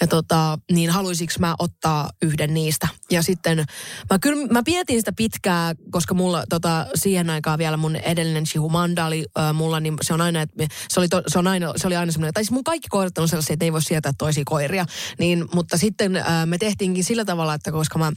[0.00, 2.88] Ja tota, niin haluaisinko mä ottaa yhden niistä.
[3.10, 3.64] Ja sitten
[4.10, 8.68] mä kyllä, mä pietin sitä pitkää, koska mulla tota, siihen aikaan vielä mun edellinen chihu
[8.68, 11.72] Manda oli äh, mulla, niin se on aina, että se oli, to, se on aina,
[11.76, 14.12] se oli aina semmoinen, tai siis mun kaikki koirat on sellaisia, että ei voi sietää
[14.18, 14.86] toisia koiria.
[15.18, 18.12] Niin, mutta sitten äh, me tehtiinkin sillä tavalla, että koska mä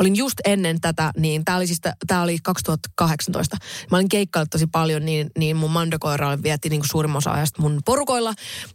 [0.00, 3.56] olin just ennen tätä, niin tämä oli siis, tää oli 2018.
[3.90, 7.80] Mä olin keikkaillut tosi paljon, niin, niin mun mandakoira vietti niin suurimman osa ajasta mun
[7.84, 8.34] porukoilla.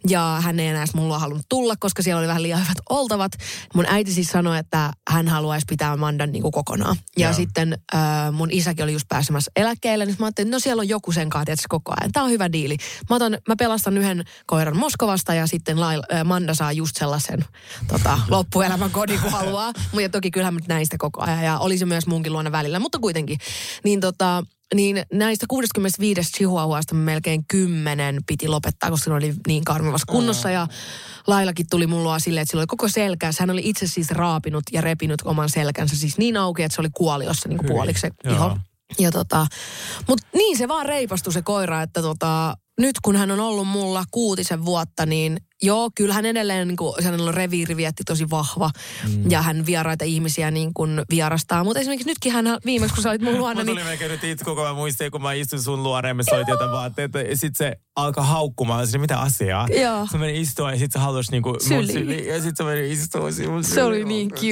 [0.10, 3.32] Ja hän ei enää edes mulla halunnut tulla, koska siellä oli vähän liian hyvät oltavat.
[3.76, 6.96] Mun äiti siis sanoi, että hän haluaisi pitää mandan niin kuin kokonaan.
[7.18, 7.34] Ja Joo.
[7.34, 8.00] sitten äh,
[8.32, 11.30] mun isäkin oli just pääsemässä eläkkeelle, niin mä ajattelin, että no siellä on joku sen
[11.30, 12.12] kanssa, koko ajan.
[12.12, 12.78] Tämä on hyvä diili.
[13.10, 17.46] Mä, otan, mä pelastan yhden koiran Moskovasta ja sitten Laila, äh, Manda saa just sellaisen
[17.88, 19.74] tota, loppuelämän kodin, kun haluaa.
[19.92, 23.00] Mutta toki kyllähän mä sitä koko ajan ja oli se myös munkin luona välillä, mutta
[23.00, 23.38] kuitenkin.
[23.84, 30.12] Niin tota, niin näistä 65 chihuahuasta melkein kymmenen piti lopettaa, koska ne oli niin karmivassa
[30.12, 30.52] kunnossa.
[30.52, 30.68] Ja
[31.28, 33.32] Lailakin tuli mun luo silleen, että sillä oli koko selkä.
[33.40, 36.90] Hän oli itse siis raapinut ja repinut oman selkänsä siis niin auki, että se oli
[36.94, 38.58] kuoliossa niin kuin puoliksi se iho.
[39.00, 39.48] Ja tota,
[40.08, 44.04] mutta niin se vaan reipastui se koira, että tota, nyt kun hän on ollut mulla
[44.12, 48.70] kuutisen vuotta, niin joo, kyllä hän edelleen, niin kuin, hänellä on reviiri vietti tosi vahva
[49.08, 49.32] mm.
[49.32, 51.64] ja hän vieraita ihmisiä niin kuin vierastaa.
[51.64, 54.24] Mutta esimerkiksi nytkin hän viimeksi, kun sä olit mun luona, Mä niin tuli melkein nyt
[54.24, 57.20] itku, kun mä muistin, kun mä istuin sun luona ja me soitin jotain vaatteita.
[57.20, 58.86] Ja sit se alkoi haukkumaan.
[58.88, 59.68] Sitten mitä asiaa?
[59.82, 60.08] Joo.
[60.12, 61.88] Se meni istua ja sit se halusi niinku mun Syliin.
[61.92, 62.28] syliin.
[62.28, 64.46] Ja sit se meni istua mun se oli niin Koska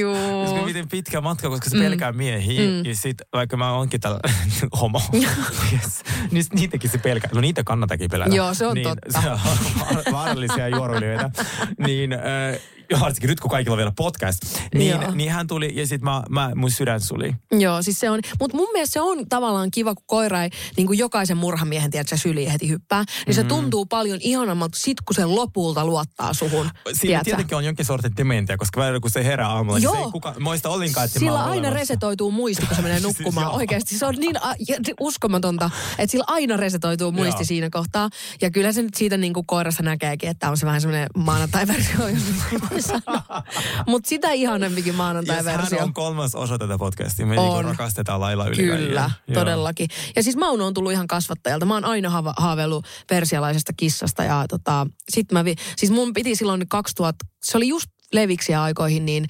[0.54, 0.64] cute.
[0.64, 2.60] miten pitkä matka, koska se pelkää miehiä.
[2.70, 2.84] Mm.
[2.84, 4.20] Ja sit, vaikka mä oonkin tällä
[4.80, 5.02] homo,
[5.72, 7.30] yes, niin niitäkin se pelkää.
[7.34, 8.34] No niitä kannatakin pelätä.
[8.34, 9.22] Joo, se on niin, totta.
[9.22, 9.38] Se on
[9.80, 10.68] va- vaarallisia
[11.00, 11.30] juoruilijoita.
[11.86, 12.60] niin, äh,
[13.00, 14.38] varsinkin nyt kun kaikilla on vielä podcast.
[14.74, 15.10] Niin, Joo.
[15.14, 17.34] niin hän tuli ja sit mä, mä, mun sydän suli.
[17.58, 20.86] Joo, siis se on, mutta mun mielestä se on tavallaan kiva, kun koira ei niin
[20.86, 23.04] kuin jokaisen murhamiehen, tiedätkö, syliin heti hyppää.
[23.26, 27.84] Niin se tuntuu paljon ihanammalta sit, kun se lopulta luottaa suhun, Siinä tietenkin on jonkin
[27.86, 30.06] sortin dementia, koska välillä kun se herää aamulla, niin se Joo.
[30.06, 31.74] ei kuka, muista ollenkaan, että Sillä aina olemassa.
[31.74, 33.44] resetoituu muisti, kun se menee Siis nukkumaan.
[33.46, 33.56] joo.
[33.56, 34.54] Oikeasti se on niin a-
[35.00, 37.44] uskomatonta, että sillä aina resetoituu muisti Joo.
[37.46, 38.08] siinä kohtaa.
[38.40, 42.08] Ja kyllä se nyt siitä niin kuin koirassa näkeekin, että on se vähän semmoinen maanantai-versio,
[42.08, 43.42] jos sanoa.
[43.86, 45.82] Mutta sitä ihanempikin maanantai-versio.
[45.82, 47.26] on kolmas osa tätä podcastia.
[47.26, 47.46] Me On.
[47.48, 49.34] niinku rakastetaan lailla yli Kyllä, kaiken.
[49.34, 49.88] todellakin.
[50.16, 51.66] Ja siis Mauno on tullut ihan kasvattajalta.
[51.66, 56.36] Mä oon aina haava- haaveillut persialaisesta kissasta ja tota, sit mä vi- siis mun piti
[56.36, 59.26] silloin 2000, se oli just leviksiä aikoihin, niin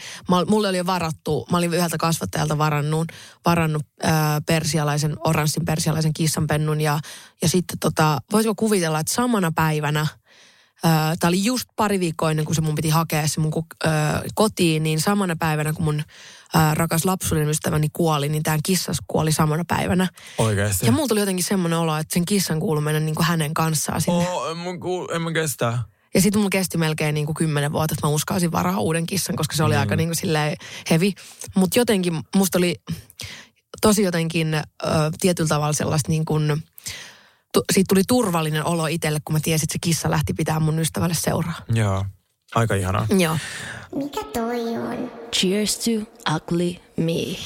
[0.49, 3.09] mulle oli jo varattu, mä olin yhdeltä kasvattajalta varannut,
[3.47, 6.99] varannut ää, persialaisen, oranssin persialaisen kissanpennun ja,
[7.43, 10.07] ja sitten tota, voisiko kuvitella, että samana päivänä
[10.83, 13.53] Tämä oli just pari viikkoa ennen kuin se mun piti hakea se mun
[14.35, 16.03] kotiin, niin samana päivänä kun mun
[16.75, 20.09] rakas lapsuuden ystäväni kuoli, niin tämä kissas kuoli samana päivänä.
[20.39, 20.87] Oikeasti.
[20.87, 24.01] Ja mulla tuli jotenkin semmoinen olo, että sen kissan kuului mennä niin kuin hänen kanssaan
[24.01, 24.29] sinne.
[24.29, 25.79] Oh, en mä, kuul, en mä kestä.
[26.15, 29.37] Ja sitten mulla kesti melkein niin kuin kymmenen vuotta, että mä uskalsin varaa uuden kissan,
[29.37, 29.81] koska se oli mm.
[29.81, 30.57] aika niin kuin silleen
[30.91, 31.12] heavy.
[31.55, 32.77] Mutta jotenkin musta oli
[33.81, 34.65] tosi jotenkin ö,
[35.21, 36.62] tietyllä tavalla sellaista niin kuin,
[37.53, 40.79] tu, siitä tuli turvallinen olo itselle, kun mä tiesin, että se kissa lähti pitää mun
[40.79, 41.61] ystävälle seuraa.
[41.75, 42.05] Joo.
[42.55, 43.07] Aika ihanaa.
[43.19, 43.39] Joo.
[43.95, 45.11] Mikä toi on?
[45.33, 45.91] Cheers to
[46.35, 47.37] ugly me.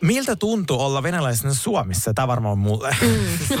[0.00, 2.14] Miltä tuntuu olla venäläisenä Suomessa?
[2.14, 2.96] Tämä varmaan on mulle.
[3.00, 3.56] Mm.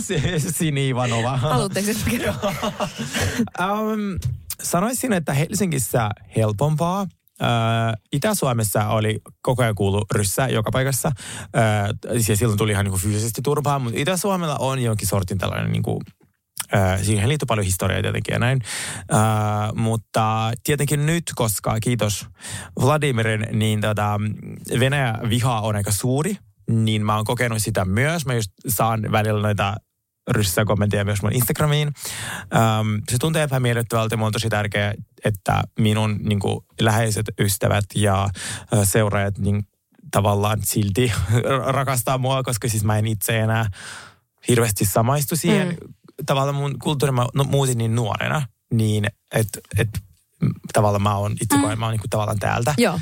[0.06, 1.36] se, Sini Ivanova.
[1.36, 1.90] Haluatteko,
[3.60, 4.18] um,
[4.62, 7.06] sanoisin, että Helsingissä helpompaa.
[8.12, 11.12] Itä-Suomessa oli koko ajan kuulu ryssä joka paikassa.
[11.56, 11.88] Äh,
[12.28, 15.82] ja silloin tuli ihan niin kuin fyysisesti turpaa, mutta Itä-Suomella on jonkin sortin tällainen niin
[15.82, 16.00] kuin,
[17.02, 18.60] siihen liittyy paljon historiaa tietenkin ja näin.
[19.12, 22.26] Äh, mutta tietenkin nyt, koska kiitos
[22.80, 24.20] Vladimirin, niin tota,
[24.80, 26.36] Venäjä viha on aika suuri,
[26.70, 28.26] niin mä oon kokenut sitä myös.
[28.26, 29.74] Mä just saan välillä noita
[30.30, 31.88] ryssä kommentteja myös mun Instagramiin.
[31.88, 38.28] Um, se tuntuu epämiellyttävältä ja on tosi tärkeää, että minun niin kuin, läheiset ystävät ja
[38.72, 39.66] uh, seuraajat niin,
[40.10, 41.12] tavallaan silti
[41.76, 43.70] rakastaa mua, koska siis mä en itse enää
[44.48, 45.68] hirveästi samaistu siihen.
[45.68, 45.94] Mm.
[46.26, 49.88] Tavallaan mun kulttuuri, mä no, muutin niin nuorena, niin että et,
[50.72, 52.74] tavallaan mä oon itse koen, mä oon niin tavallaan täältä.
[52.78, 53.00] Joo.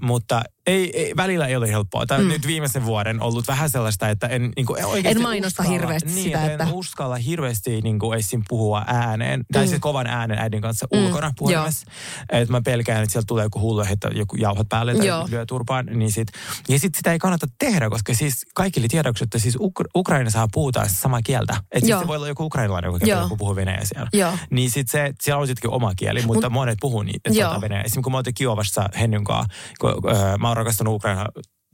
[0.00, 2.06] Mutta ei, ei, välillä ei ole helppoa.
[2.06, 2.28] Tai mm.
[2.28, 6.08] nyt viimeisen vuoden ollut vähän sellaista, että en niin kuin, oikeasti En mainosta uskalla, hirveästi
[6.10, 8.42] niin, sitä, en että- uskalla hirveästi niin kuin esim.
[8.48, 9.68] puhua ääneen, tai Mm.
[9.68, 11.86] siis kovan äänen äidin kanssa Mm, ulkona puhelimessa.
[12.30, 15.26] Että mä pelkään, että sieltä tulee joku hullu, että joku jauhat päälle tai Joo.
[15.30, 15.86] lyö turpaan.
[15.86, 16.28] Niin sit,
[16.68, 20.88] ja sitten sitä ei kannata tehdä, koska siis kaikille tiedoksi, että siis Uk- Ukrainassa puhutaan
[20.88, 21.56] sitä samaa kieltä.
[21.72, 24.08] Että siis se voi olla joku ukrainalainen, joka joku puhuu venäjä siellä.
[24.12, 24.32] Joo.
[24.50, 27.48] Niin sit se, siellä on sittenkin oma kieli, mutta Mut- monet puhuu niitä Joo.
[27.48, 27.80] tuota venäjä.
[27.80, 29.48] Esimerkiksi kun mä oltiin Kiovassa Hennyn kanssa,
[29.80, 29.92] kun
[30.38, 31.26] mä oon rakastanut Ukraina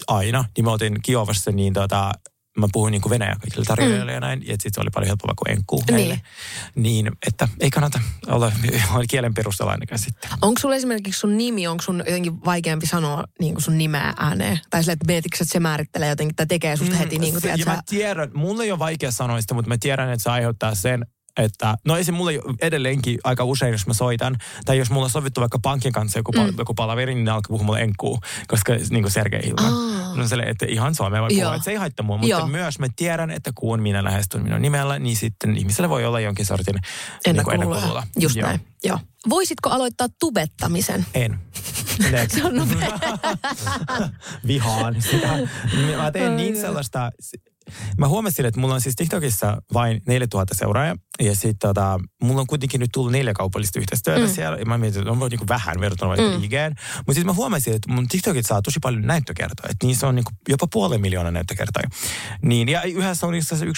[0.07, 2.12] aina, niin mä oltiin Kiovassa, niin tota,
[2.59, 4.14] mä puhuin niin kuin venäjä kaikille tarjoilijoille mm.
[4.14, 6.21] ja näin, ja sitten se oli paljon helpompaa kuin enkkuu heille.
[6.75, 7.05] Niin.
[7.05, 8.53] Niin, että ei kannata olla
[9.11, 10.31] kielen perusteella ainakaan sitten.
[10.43, 14.61] Onko sulla esimerkiksi sun nimi, onko sun jotenkin vaikeampi sanoa niin kuin sun nimeä ääneen?
[14.71, 17.49] Tai silleen, että mietitkö, että se määrittelee jotenkin, tai tekee susta heti niin kuin, se,
[17.49, 20.31] ja tiedät, mä tiedän, mulle ei ole vaikea sanoa sitä, mutta mä tiedän, että se
[20.31, 22.14] aiheuttaa sen, että, no esim.
[22.14, 26.19] mulle edelleenkin aika usein, jos mä soitan, tai jos mulla on sovittu vaikka pankin kanssa
[26.19, 26.55] joku, mm.
[26.59, 29.62] joku palaveri, niin ne alkaa puhua mulle enkkuu, koska niin kuin Sergei Hilma.
[29.62, 30.17] Aa.
[30.17, 32.47] No se, että ihan suomea voi puhua, että se ei haittaa mua, mutta Joo.
[32.47, 36.47] myös mä tiedän, että kun minä lähestyn minun nimellä, niin sitten ihmisellä voi olla jonkin
[36.47, 36.83] sortin niin
[37.23, 37.81] kuin ennakkoluuloja.
[37.81, 38.03] ennakkoluulo.
[38.19, 38.49] Just Joo.
[38.49, 38.99] näin, joo.
[39.29, 41.07] Voisitko aloittaa tubettamisen?
[41.14, 41.38] En.
[42.29, 42.99] Se on nopea.
[44.47, 45.29] Vihaan sitä.
[45.97, 47.11] Mä teen niin sellaista...
[47.99, 50.97] Mä huomasin, että mulla on siis TikTokissa vain 4000 seuraajaa.
[51.21, 54.33] Ja sitten tota, mulla on kuitenkin nyt tullut neljä kaupallista yhteistyötä mm.
[54.33, 54.59] siellä.
[54.59, 56.45] Ja mä mietin, että on niinku vähän verrattuna vaikka mm.
[56.45, 56.75] IGN.
[56.97, 59.71] Mutta sitten mä huomasin, että mun TikTokit saa tosi paljon näyttökertoja.
[59.71, 61.89] Että niissä on niinku jopa puolen miljoonaa näyttökertoja.
[62.43, 63.73] Niin, ja yhdessä on niissä se 1,2.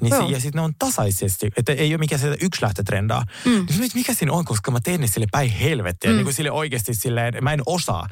[0.00, 1.50] Niin si- ja sitten ne on tasaisesti.
[1.56, 3.24] Että ei ole mikään se yksi lähtötrendaa.
[3.44, 3.66] Mm.
[3.78, 6.10] Niin mikä siinä on, koska mä teen ne sille päin helvettiä.
[6.10, 6.16] Mm.
[6.16, 8.08] Niin kuin sille oikeasti silleen, mä en osaa.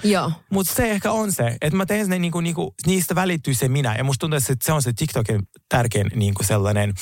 [0.50, 3.96] Mutta se ehkä on se, että mä teen ne niinku, niinku, niistä välittyy se minä.
[3.96, 6.94] Ja musta tuntuu, että se on se TikTokin tärkein niinku sellainen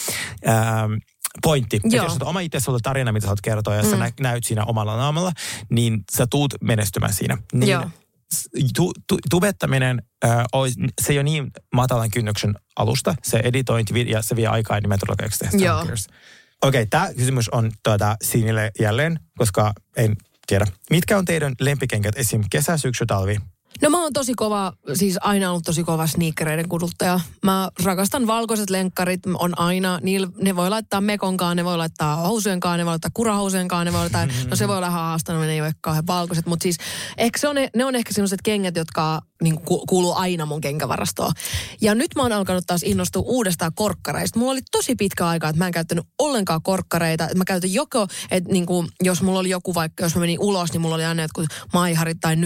[0.49, 0.93] ähm,
[1.43, 1.77] pointti.
[1.77, 2.05] Että Joo.
[2.05, 3.99] jos on oma itse sulla tarina, mitä sä oot kertoa, ja sä Mm.
[3.99, 5.33] nä- näyt siinä omalla naamalla,
[5.71, 7.39] niin sä tuut menestymään siinä.
[7.53, 7.91] Niin Joo.
[8.77, 10.45] Tu, tu, tubettaminen, äh,
[11.03, 13.15] se ei ole niin matalan kynnyksen alusta.
[13.23, 15.31] Se editointi ja se vie aikaa, niin mä todellakaan.
[16.63, 20.17] Okei, okay, tämä kysymys on tuota, Siinille jälleen, koska en
[20.47, 20.67] tiedä.
[20.91, 22.45] Mitkä on teidän lempikenkät esim.
[22.51, 23.37] kesä, syksy, talvi?
[23.83, 27.21] No mä oon tosi kova, siis aina ollut tosi kova sneakereiden kuluttaja.
[27.43, 32.79] Mä rakastan valkoiset lenkkarit, on aina, niillä, ne voi laittaa mekonkaan, ne voi laittaa housujenkaan,
[32.79, 35.75] ne voi laittaa kurahousujenkaan, ne voi laittaa, no se voi olla haastana, ne ei ole
[35.81, 36.77] kauhean valkoiset, mutta siis
[37.19, 40.61] ehkä se on, ne, ne on ehkä sellaiset kengät, jotka niin ku, kuuluu aina mun
[40.61, 41.33] kenkävarastoon.
[41.81, 44.39] Ja nyt mä oon alkanut taas innostua uudestaan korkkareista.
[44.39, 47.29] Mulla oli tosi pitkä aika, että mä en käyttänyt ollenkaan korkkareita.
[47.35, 50.73] Mä käytän joko, että niin kuin, jos mulla oli joku vaikka, jos mä menin ulos,
[50.73, 52.37] niin mulla oli aina jotkut maiharit tai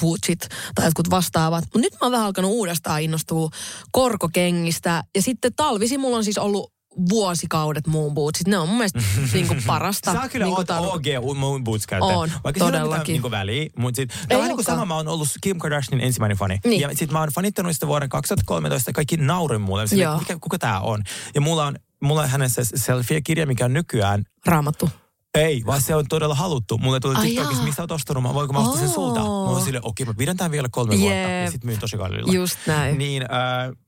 [0.00, 1.64] bootsit tai jotkut vastaavat.
[1.64, 3.48] Mutta nyt mä oon vähän alkanut uudestaan innostua
[3.92, 5.04] korkokengistä.
[5.14, 6.77] Ja sitten talvisi mulla on siis ollut
[7.08, 8.46] vuosikaudet moon bootsit.
[8.48, 9.00] Ne on mun mielestä
[9.32, 10.12] niin kuin parasta.
[10.12, 12.18] Sä kyllä niin oot OG Moon Boots käyttäjä.
[12.18, 12.88] On, Vaikka todellakin.
[12.90, 13.66] mitään niinku väliä.
[13.78, 14.64] Mutta sit, Ei niinku olekaan.
[14.64, 16.58] sama, mä oon ollut Kim Kardashianin ensimmäinen fani.
[16.64, 16.80] Niin.
[16.80, 18.92] Ja sit mä oon fanittanut sitä vuoden 2013.
[18.92, 19.86] Kaikki naurin mulle.
[19.86, 21.02] Sille, mikä, kuka tää on?
[21.34, 24.90] Ja mulla on, mulla on hänessä selfie-kirja, mikä on nykyään Raamattu.
[25.38, 26.78] Ei, vaan se on todella haluttu.
[26.78, 29.20] Mulle tuli TikTokissa, mistä oot ostanut, mä voinko mä ostaa sen sulta?
[29.20, 29.50] Mä Oo.
[29.52, 31.16] oon silleen, okei, mä pidän tämän vielä kolme vuotta.
[31.16, 32.32] Ja sit myyn tosi kallilla.
[32.32, 32.98] Just näin.
[32.98, 33.28] Niin, äh,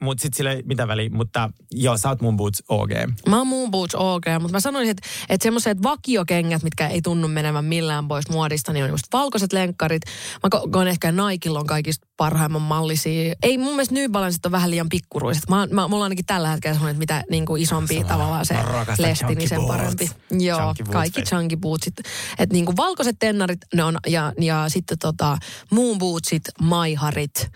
[0.01, 2.91] mut sit sille mitä väliä, mutta joo, sä oot mun boots OG.
[3.29, 7.29] Mä oon Moon Boots OK, mutta mä sanoisin, että, että semmoiset vakiokengät, mitkä ei tunnu
[7.29, 10.03] menevän millään pois muodista, niin on just valkoiset lenkkarit.
[10.43, 13.35] Mä ko- koen ehkä Nikella on kaikista parhaimman mallisia.
[13.43, 15.49] Ei mun mielestä New Balanceet on vähän liian pikkuruiset.
[15.49, 18.09] Mä, mä, mulla on ainakin tällä hetkellä semmoinen, että mitä niin kuin isompi Sama.
[18.09, 18.57] tavallaan se
[18.99, 20.11] lesti, niin sen parempi.
[20.31, 21.21] Joo, kaikki.
[21.41, 21.95] Chunky bootsit.
[22.39, 25.39] Että niin kuin valkoiset tennarit, ne on, ja, ja sitten tota,
[25.71, 27.51] moon bootsit, maiharit.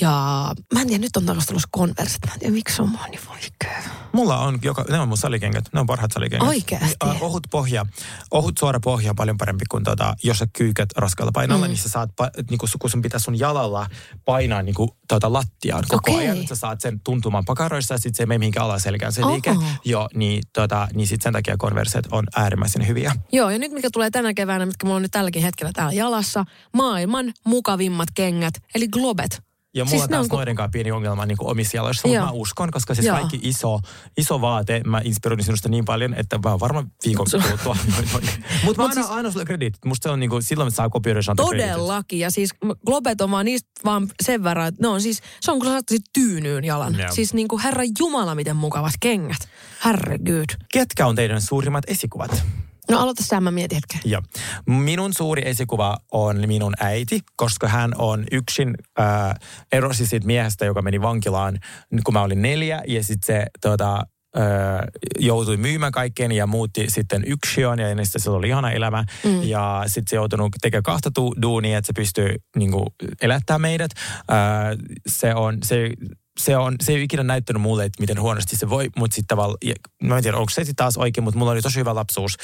[0.00, 0.10] Ja
[0.74, 2.26] mä en tiedä, nyt on taas tulossa konversit.
[2.26, 3.82] Mä en tiedä, miksi on mua niin vaikea.
[4.12, 6.48] Mulla on, joka, ne on mun salikengät, ne on parhaat salikengät.
[6.48, 6.96] Oikeasti?
[7.04, 7.86] Äh, ohut pohja,
[8.30, 11.70] ohut suora pohja on paljon parempi kuin tota, jos sä kyykät raskaalla painolla, mm.
[11.70, 12.10] niin sä saat,
[12.50, 13.86] niinku, kun sun pitää sun jalalla
[14.24, 16.16] painaa niinku, tota, lattiaan koko Okei.
[16.16, 19.26] ajan, että sä saat sen tuntumaan pakaroissa ja sit se ei mene mihinkään alaselkään se
[19.26, 19.56] liike.
[19.84, 23.16] Joo, niin, tota, niin sit sen takia konverset on äärimmäisen hyviä.
[23.32, 26.44] Joo, ja nyt mikä tulee tänä keväänä, mitkä mulla on nyt tälläkin hetkellä täällä jalassa,
[26.76, 29.51] maailman mukavimmat kengät, eli Globet.
[29.74, 32.24] Ja mulla Siis on on taas ku- noiden kanssa pieni ongelma niin omissa jaloissa, mutta
[32.24, 33.16] mä uskon, koska siis Joo.
[33.16, 33.78] kaikki iso,
[34.16, 37.76] iso vaate, mä inspiroin sinusta niin paljon, että mä varmaan viikon kuluttua.
[38.64, 39.84] mutta mä annan siis- aina sulle krediitit.
[39.84, 41.20] Musta se on niin kuin, silloin saa kopioida.
[41.36, 42.50] Todellakin, ja siis
[42.86, 45.72] Globet on vaan niistä vaan sen verran, että ne on siis, se on kun sä
[45.72, 46.98] saattaisit tyynyyn jalan.
[46.98, 47.12] Joo.
[47.12, 49.48] Siis niin kuin herra jumala, miten mukavat kengät.
[49.84, 50.44] Herregud.
[50.72, 52.42] Ketkä on teidän suurimmat esikuvat?
[52.92, 54.10] No aloita sä, mä mietin hetken.
[54.10, 54.22] Joo.
[54.66, 59.34] Minun suuri esikuva on minun äiti, koska hän on yksin, äh,
[59.72, 61.58] erosi siitä miehestä, joka meni vankilaan,
[62.04, 62.82] kun mä olin neljä.
[62.88, 63.96] Ja sitten se tota,
[64.36, 64.44] äh,
[65.18, 69.04] joutui myymään kaikkeen ja muutti sitten yksiön ja niistä se oli ihana elämä.
[69.24, 69.42] Mm.
[69.42, 71.10] Ja sitten se joutunut tekemään kahta
[71.42, 72.86] duunia, että se pystyy niinku,
[73.20, 73.90] elättämään meidät.
[74.30, 75.90] Äh, se on, se,
[76.40, 79.28] se, on, se ei ole ikinä näyttänyt mulle, että miten huonosti se voi, mutta sitten
[79.28, 79.58] tavallaan,
[80.02, 82.36] mä en tiedä, onko se sitten taas oikein, mutta mulla oli tosi hyvä lapsuus,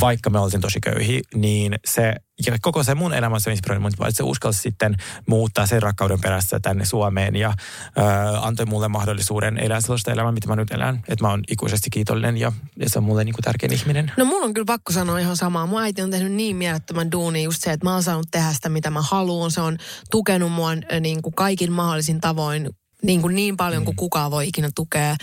[0.00, 2.14] vaikka me oltiin tosi köyhiä, niin se,
[2.46, 4.96] ja koko se mun elämä on inspiroinut mut, että se uskalsi sitten
[5.28, 10.48] muuttaa sen rakkauden perässä tänne Suomeen ja äh, antoi mulle mahdollisuuden elää sellaista elämää, mitä
[10.48, 10.96] mä nyt elän.
[11.08, 14.12] Että mä oon ikuisesti kiitollinen ja, ja se on mulle niin kuin tärkein ihminen.
[14.16, 15.66] No mun on kyllä pakko sanoa ihan samaa.
[15.66, 18.68] Mun äiti on tehnyt niin mielettömän duuni just se, että mä oon saanut tehdä sitä,
[18.68, 19.50] mitä mä haluan.
[19.50, 19.78] Se on
[20.10, 20.70] tukenut mua
[21.00, 22.70] niin kuin kaikin mahdollisin tavoin
[23.04, 25.16] niin, kuin niin paljon kuin kukaan voi ikinä tukea.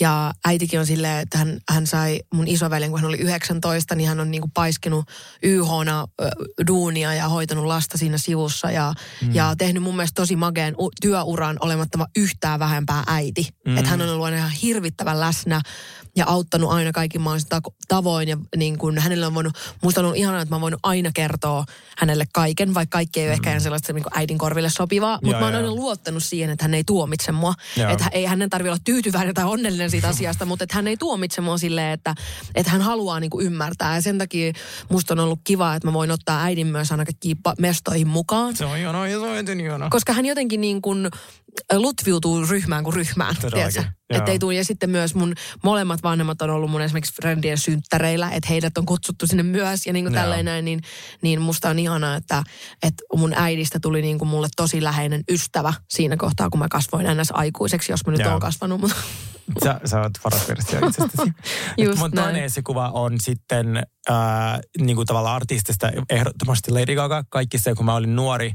[0.00, 4.08] Ja äitikin on silleen, että hän, hän sai mun isoveljen, kun hän oli 19, niin
[4.08, 5.04] hän on niin kuin paiskinut
[5.42, 6.30] YH-na ö,
[6.66, 8.70] duunia ja hoitanut lasta siinä sivussa.
[8.70, 9.34] Ja, mm.
[9.34, 13.48] ja tehnyt mun mielestä tosi mageen työuran olematta yhtään vähempää äiti.
[13.66, 13.76] Mm.
[13.76, 15.60] Että hän on ollut aina ihan hirvittävän läsnä
[16.16, 18.28] ja auttanut aina kaikin mahdollisin ta- tavoin.
[18.28, 21.64] Ja niin kuin hänelle on voinut, musta on ollut ihanaa, että mä voinut aina kertoa
[21.98, 23.48] hänelle kaiken, vaikka kaikki ei ole mm.
[23.48, 25.18] ehkä sellaista niin kuin äidin korville sopivaa.
[25.22, 27.54] Mutta mä oon aina luottanut siihen, että hän ei tuomitse mua.
[27.76, 27.90] Joo.
[27.90, 31.40] Että ei hänen tarvitse olla tyytyväinen tai onnellinen siitä asiasta, mutta että hän ei tuomitse
[31.40, 32.14] mua silleen, että,
[32.54, 33.94] että hän haluaa niin kuin ymmärtää.
[33.94, 34.52] Ja sen takia
[34.90, 38.56] musta on ollut kiva, että mä voin ottaa äidin myös aina kaikkiin mestoihin mukaan.
[38.56, 39.90] Se on ihanaa ja se on ihanaa.
[39.90, 41.08] Koska hän jotenkin niin kuin
[41.72, 43.84] lutviutuu ryhmään kuin ryhmään, Todellakin.
[44.16, 44.54] Että ei tule.
[44.54, 48.86] Ja sitten myös mun molemmat vanhemmat on ollut mun esimerkiksi friendien synttäreillä, että heidät on
[48.86, 50.80] kutsuttu sinne myös ja niin kuin tälleen näin, niin,
[51.22, 52.42] niin musta on ihanaa, että,
[52.82, 57.06] että mun äidistä tuli niin kuin mulle tosi läheinen ystävä siinä kohtaa, kun mä kasvoin
[57.20, 57.30] ns.
[57.32, 58.80] aikuiseksi, jos mä nyt oon kasvanut.
[58.80, 58.96] Mutta
[59.64, 61.32] Sä, sä oot paras versio itsestäsi.
[61.84, 62.24] Just Mun näin.
[62.24, 63.76] toinen esikuva on sitten
[64.10, 64.14] äh,
[64.78, 67.24] niin kuin tavallaan artistista ehdottomasti Lady Gaga.
[67.28, 68.52] Kaikki se, kun mä olin nuori,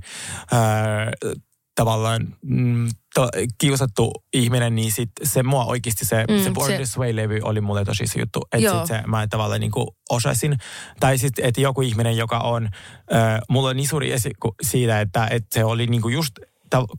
[0.54, 1.32] äh,
[1.76, 6.76] tavallaan mm, to, kiusattu ihminen, niin sit se mua oikeasti se, Mm, se Born se-
[6.76, 8.42] This Way-levy oli mulle tosi iso juttu.
[8.52, 10.58] Että sit se mä tavallaan niin kuin osasin.
[11.00, 12.66] Tai sitten, että joku ihminen, joka on,
[13.14, 16.34] äh, mulla on niin suuri esiku siitä, että, että se oli niin kuin just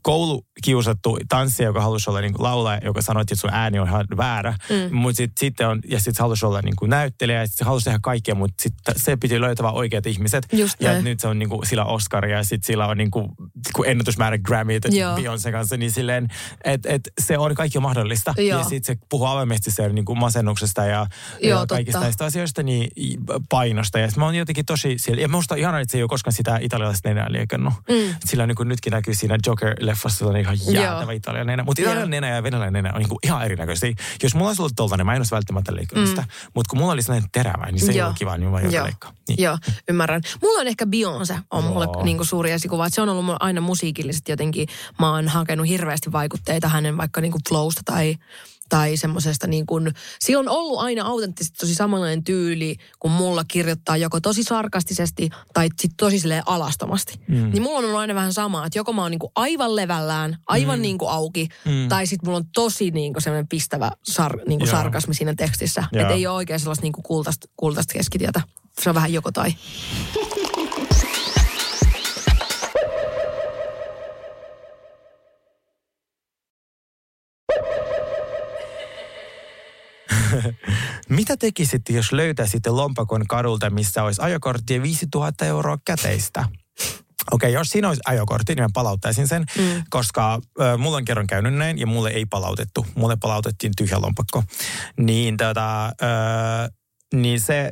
[0.01, 4.55] koulukiusattu tanssija, joka halusi olla niin laulaja, joka sanoi, että sun ääni on ihan väärä.
[4.69, 4.95] Mm.
[4.95, 7.99] Mut sit, sitten on, ja sitten halusi olla niin näyttelijä, ja sit se halusi tehdä
[8.01, 10.47] kaikkea, mutta sitten se piti löytää oikeat ihmiset.
[10.53, 11.03] Just ja näin.
[11.03, 13.27] nyt se on niin kuin, sillä Oscar ja sitten sillä on niin kuin,
[13.85, 14.79] ennätysmäärä Grammy.
[15.15, 16.27] Beyoncé kanssa, niin silleen,
[16.63, 18.33] että et se on kaikki on mahdollista.
[18.37, 18.59] Joo.
[18.59, 21.07] Ja sitten se puhuu avoimesti sen niin kuin masennuksesta ja,
[21.41, 22.05] Joo, ja kaikista totta.
[22.05, 22.91] näistä asioista, niin
[23.49, 23.99] painosta.
[23.99, 26.33] Ja mä oon jotenkin tosi siellä, ja musta on ihanaa, että se ei ole koskaan
[26.33, 27.73] sitä italialaista nenää liekannut.
[27.89, 28.15] Mm.
[28.25, 31.63] Sillä niin kuin nytkin näkyy siinä Joker-leffassa sellainen ihan jäätävä italialainen nenä.
[31.63, 33.93] Mutta italialainen nenä ja venäläinen nenä on niin kuin ihan erinäköisiä.
[34.23, 36.23] Jos mulla olisi ollut tollainen, mä en olisi välttämättä leikannut sitä.
[36.53, 38.83] Mutta kun mulla oli sellainen terävä, niin se ei ole kiva, niin mä Joo.
[38.83, 39.13] leikkaa.
[39.27, 39.43] Niin.
[39.43, 40.21] Joo, ymmärrän.
[40.41, 42.85] Mulla on ehkä Beyoncé, on mulle niin kuin suuri esikuva.
[42.85, 44.67] Että se on ollut mulla aina musiikillisesti jotenkin.
[44.99, 48.15] Mä oon hakenut hirveästi vaikutteita hänen vaikka niin kuin flowsta tai
[48.71, 53.97] tai semmoisesta niin kuin, sillä on ollut aina autenttisesti tosi samanlainen tyyli, kun mulla kirjoittaa
[53.97, 57.13] joko tosi sarkastisesti tai sit tosi silleen alastomasti.
[57.27, 57.49] Mm.
[57.49, 60.37] Niin mulla on ollut aina vähän sama, että joko mä oon niin kuin aivan levällään,
[60.47, 60.81] aivan mm.
[60.81, 61.89] niin kuin auki, mm.
[61.89, 65.83] tai sitten mulla on tosi niin kuin semmoinen pistävä sar, niin kuin sarkasmi siinä tekstissä.
[65.93, 68.41] Että ei ole oikein sellaista niin kuin kultaista, kultaista keskitietä.
[68.81, 69.53] Se on vähän joko tai.
[81.09, 86.45] Mitä tekisitte, jos löytäisitte lompakon kadulta, missä olisi ajokortti ja 5000 euroa käteistä?
[87.31, 89.83] Okei, okay, jos siinä olisi ajokortti, niin mä palauttaisin sen, mm.
[89.89, 92.85] koska äh, mulla on kerran käynyt näin ja mulle ei palautettu.
[92.95, 94.43] Mulle palautettiin tyhjä lompakko.
[94.97, 96.69] Niin, tota, äh,
[97.13, 97.69] niin se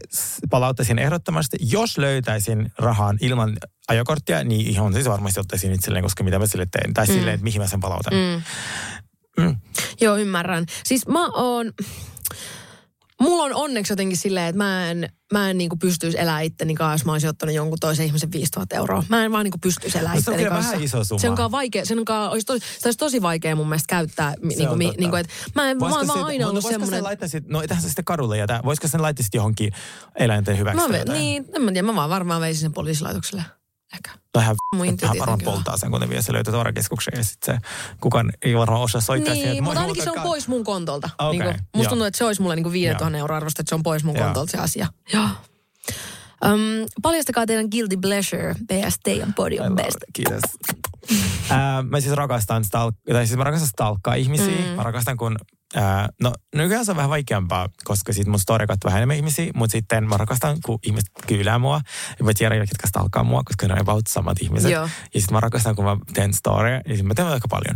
[0.50, 1.58] palauttaisin ehdottomasti.
[1.62, 6.68] Jos löytäisin rahan ilman ajokorttia, niin ihan siis varmasti ottaisin itselleen, koska mitä mä sille
[6.72, 6.94] teen.
[6.94, 7.14] Tai mm.
[7.14, 8.14] silleen, että mihin mä sen palautan.
[8.14, 8.42] Mm.
[9.44, 9.56] Mm.
[10.02, 10.66] Joo, ymmärrän.
[10.84, 11.74] Siis mä oon...
[13.22, 16.94] Mulla on onneksi jotenkin silleen, että mä en, mä en niinku pystyisi elämään itteni kanssa,
[16.94, 19.04] jos mä olisin ottanut jonkun toisen ihmisen 5000 euroa.
[19.10, 20.72] Mä en vaan niinku pystyisi elämään No se on itteni kanssa.
[20.72, 21.20] vähän iso summa.
[21.20, 24.34] Se onkaan vaikea, se onkaan, olisi tosi, se olisi tosi vaikea mun mielestä käyttää.
[24.42, 26.98] Niinku, on mi, niinku, et, mä, en, Voisiko mä se- aina ollut voisiko semmoinen...
[26.98, 28.62] sen laittaisit, no etähän se sitten kadulle jätä.
[28.66, 29.74] Voisiko sen laittaisit johonkin
[30.16, 30.82] eläinten hyväksi?
[30.88, 33.44] Mä ve, niin, en mä tiedä, mä vaan varmaan veisin sen poliisilaitokselle.
[33.94, 34.12] Ehkä.
[34.12, 36.54] Mun vähän intuitio varmaan poltaa sen, kun ne vie se löytää
[37.16, 37.62] ja sitten se
[38.02, 41.10] kukaan ei varmaan osaa soittaa siihen, Niin, moi, mutta ainakin se on pois mun kontolta.
[41.20, 41.90] Okei, Niinku, musta joo.
[41.90, 44.26] tuntuu, että se olisi mulle niinku 5000 euroa arvosta, että se on pois mun Joo.
[44.26, 44.88] kontolta se asia.
[45.14, 45.28] Joo.
[46.46, 49.98] Um, paljastakaa teidän guilty pleasure, PS teidän body on best.
[50.14, 50.42] Kiitos.
[51.50, 54.58] Ää, mä siis rakastan stalk, tai siis mä rakastan stalkkaa ihmisiä.
[54.70, 54.76] Mm.
[54.76, 55.36] Mä rakastan, kun
[55.76, 59.72] ää, no nykyään se on vähän vaikeampaa, koska sit mun story vähän enemmän ihmisiä, mutta
[59.72, 61.82] sitten mä rakastan, kun ihmiset kyylää mua.
[62.20, 64.72] Ja mä tiedän, ketkä stalkaa mua, koska ne on about samat ihmiset.
[64.72, 64.84] Joo.
[65.14, 67.76] Ja sitten mä rakastan, kun mä teen story, ja sitten mä teen aika paljon.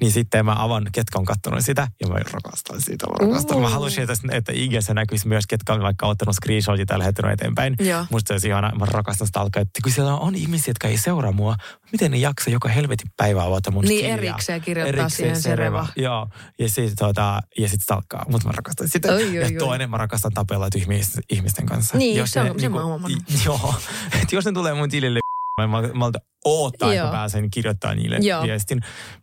[0.00, 3.06] Niin sitten mä avaan, ketkä on kattonut sitä, ja mä rakastan sitä.
[3.06, 3.60] Mä, rakastan.
[3.60, 7.76] mä haluaisin, että, että IGssä näkyisi myös, ketkä on vaikka ottanut screenshotit ja lähettänyt eteenpäin.
[7.78, 8.06] Joo.
[8.10, 10.96] Musta se olisi ihana, mä rakastan sitä alkaa, että kun siellä on ihmisiä, jotka ei
[10.96, 11.56] seuraa mua,
[11.92, 14.30] miten ne jaksaa joka helvetin päivä avata mun Niin, skilliä?
[14.32, 15.86] erikseen kirjoittaa siihen se reva.
[15.96, 16.28] Joo,
[16.58, 19.12] ja sitten tota, ja sit stalkkaa, mutta mä rakastan sitä.
[19.12, 19.52] Oi, oi, ja oi.
[19.52, 21.98] toinen mä rakastan tapella tyhmistä ihmisten kanssa.
[21.98, 23.08] Niin, se on- ne niinku- sen mä.
[23.44, 23.74] Joo,
[24.22, 25.20] että jos ne tulee mun tilille,
[25.60, 26.10] mä, mä
[26.44, 27.10] oottaa, että Joo.
[27.12, 28.42] pääsen kirjoittaa niille Joo.
[28.42, 28.80] viestin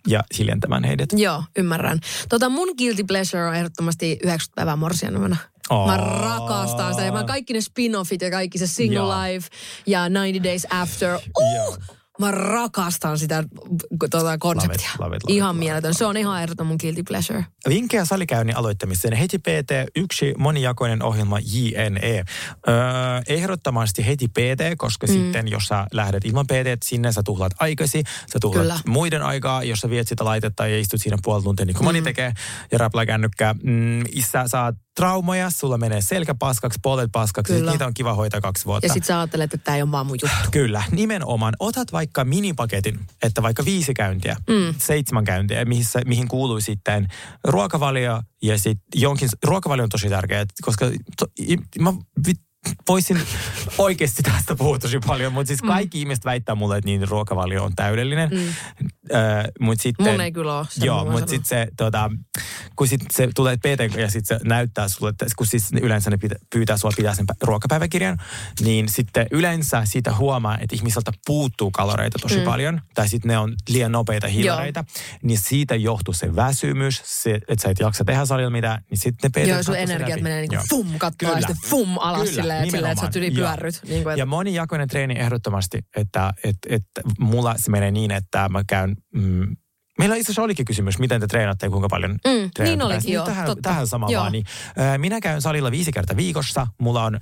[0.08, 1.10] ja hiljentämään heidät.
[1.16, 2.00] Joo, ymmärrän.
[2.30, 5.38] Tota mun guilty pleasure on ehdottomasti 90 päivää morsianumena.
[5.70, 5.88] Oh.
[5.88, 7.06] Mä rakastan sitä.
[7.06, 9.24] Ja mä kaikki ne spin-offit ja kaikki se Single Joo.
[9.24, 9.48] Life
[9.88, 11.16] ja 90 Days After.
[11.16, 11.78] Uh, Joo.
[12.22, 13.44] Mä rakastan sitä
[14.12, 14.90] tuota konseptia.
[15.00, 15.94] love it, love ihan it, love mieletön.
[15.94, 17.46] Se on ihan ehdoton mun guilty pleasure.
[17.70, 19.14] Vinkkejä salikäynnin aloittamiseen.
[19.14, 22.24] Heti PT, yksi monijakoinen ohjelma JNE.
[22.68, 22.76] Öö,
[23.28, 25.14] ehdottomasti heti PT, koska mm.
[25.14, 28.04] sitten jos sä lähdet ilman PT, sinne sä tuhlaat aikasi,
[28.34, 28.80] sä tuhlaat Kyllä.
[28.88, 32.02] muiden aikaa, jos sä viet sitä laitetta ja istut siinä puoli tuntia, niin kuin moni
[32.02, 32.34] tekee,
[32.72, 33.56] ja räplää kännykkää.
[33.64, 37.72] Mm, sä saat traumoja, sulla menee selkä paskaksi, polvet paskaksi, Kyllä.
[37.72, 38.88] niitä on kiva hoitaa kaksi vuotta.
[38.88, 40.50] Ja sit sä ajattelet, että tää ei ole vaan mun juttu.
[40.52, 41.54] Kyllä, nimenomaan.
[41.60, 44.76] Otat vaikka minipaketin, että vaikka viisi käyntiä, mm.
[44.78, 47.08] seitsemän käyntiä, mihin, mihin kuuluu sitten
[47.44, 49.30] ruokavalio ja sitten jonkin...
[49.44, 50.86] Ruokavalio on tosi tärkeä, koska
[51.18, 51.26] to,
[51.80, 51.94] mä
[52.28, 52.34] vi,
[52.88, 53.22] voisin
[53.78, 56.00] oikeasti tästä puhua tosi paljon, mutta siis kaikki mm.
[56.00, 58.30] ihmiset väittää mulle, että niin ruokavalio on täydellinen.
[58.30, 58.38] Mm.
[58.38, 60.12] Äh, mutta sitten...
[60.12, 60.68] Mun ei kyllä ole.
[60.82, 62.12] Joo, mutta sitten se, tota,
[62.76, 66.18] kun sit se tulee PT ja sitten se näyttää sulle, että kun siis yleensä ne
[66.18, 68.18] pitä, pyytää sua pitää sen pä- ruokapäiväkirjan,
[68.60, 72.44] niin sitten yleensä siitä huomaa, että ihmiseltä puuttuu kaloreita tosi mm.
[72.44, 74.84] paljon, tai sitten ne on liian nopeita hiilareita,
[75.24, 79.32] niin siitä johtuu se väsymys, se, että sä et jaksa tehdä salilla mitään, niin sitten
[79.36, 80.64] ne PT Joo, sun energiat menee niinku Joo.
[80.70, 83.82] fum kattoa ja sitten fum alas Kyllä, että, silleen, että sä tyli pyörryt.
[83.88, 88.62] Niin kuin, Ja monijakoinen treeni ehdottomasti, että, että, että mulla se menee niin, että mä
[88.68, 88.96] käyn...
[89.16, 89.56] Mm,
[90.00, 93.14] Meillä itse asiassa olikin kysymys, miten te treenatte ja kuinka paljon Mm, treenatte niin olikin,
[93.14, 93.70] joo, Tähän, totta.
[93.70, 94.22] tähän sama Joo.
[94.22, 94.32] vaan.
[94.32, 94.46] Niin,
[94.80, 96.68] äh, minä käyn salilla viisi kertaa viikossa.
[96.80, 97.22] Mulla on äh,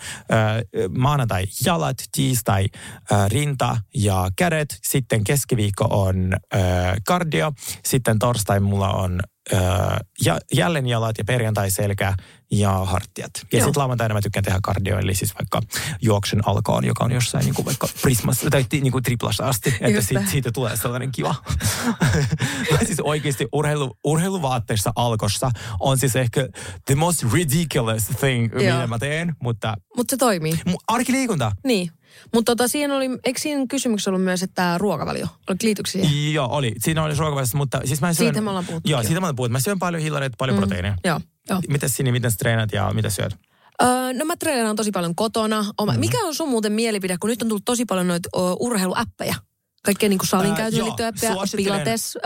[0.97, 2.65] maanantai jalat, tiistai
[3.11, 4.77] äh, rinta ja kädet.
[4.83, 6.61] Sitten keskiviikko on äh,
[7.07, 7.53] kardio.
[7.85, 9.19] Sitten torstai mulla on
[9.53, 9.59] äh,
[10.25, 12.13] ja, jälleen jalat ja perjantai selkä
[12.51, 13.31] ja hartiat.
[13.35, 15.61] Ja sitten lauantaina mä tykkään tehdä kardio, eli siis vaikka
[16.01, 19.89] juoksen alkoon, joka on jossain niin kuin vaikka prismassa tai niin kuin triplassa asti, että
[19.89, 21.35] Just siitä, siitä tulee sellainen kiva.
[22.71, 26.47] Mä siis oikeasti urheilu, urheiluvaatteissa alkossa on siis ehkä
[26.85, 28.73] the most ridiculous thing, Joo.
[28.75, 30.53] mitä mä teen, mutta Mutta se toimii.
[30.87, 31.51] arkiliikunta.
[31.63, 31.91] Niin.
[32.33, 35.27] Mutta tota, siihen oli, eikö siinä kysymyksessä ollut myös, että ruokavalio?
[35.49, 36.33] Oliko liityksi siihen?
[36.33, 36.75] Joo, oli.
[36.79, 38.25] Siinä oli ruokavaliossa, mutta siis mä syön...
[38.25, 39.51] Siitä me ollaan puhuttu, Joo, siitä mä ollaan puhuttu.
[39.51, 40.59] Mä syön paljon hiilareita, paljon mm.
[40.59, 40.95] proteiineja.
[41.03, 41.19] Joo,
[41.49, 41.61] joo.
[41.67, 43.35] Mitäs Sini, miten treenat ja mitä syöt?
[43.83, 45.65] Öö, no mä treenaan tosi paljon kotona.
[45.77, 45.99] Oma, Mhm.
[45.99, 49.35] Mikä on sun muuten mielipide, kun nyt on tullut tosi paljon noita ö, urheiluäppejä?
[49.83, 52.19] Kaikkea niin kuin salin Ää, käytön joo, liittyviä äppejä, pilates, ö,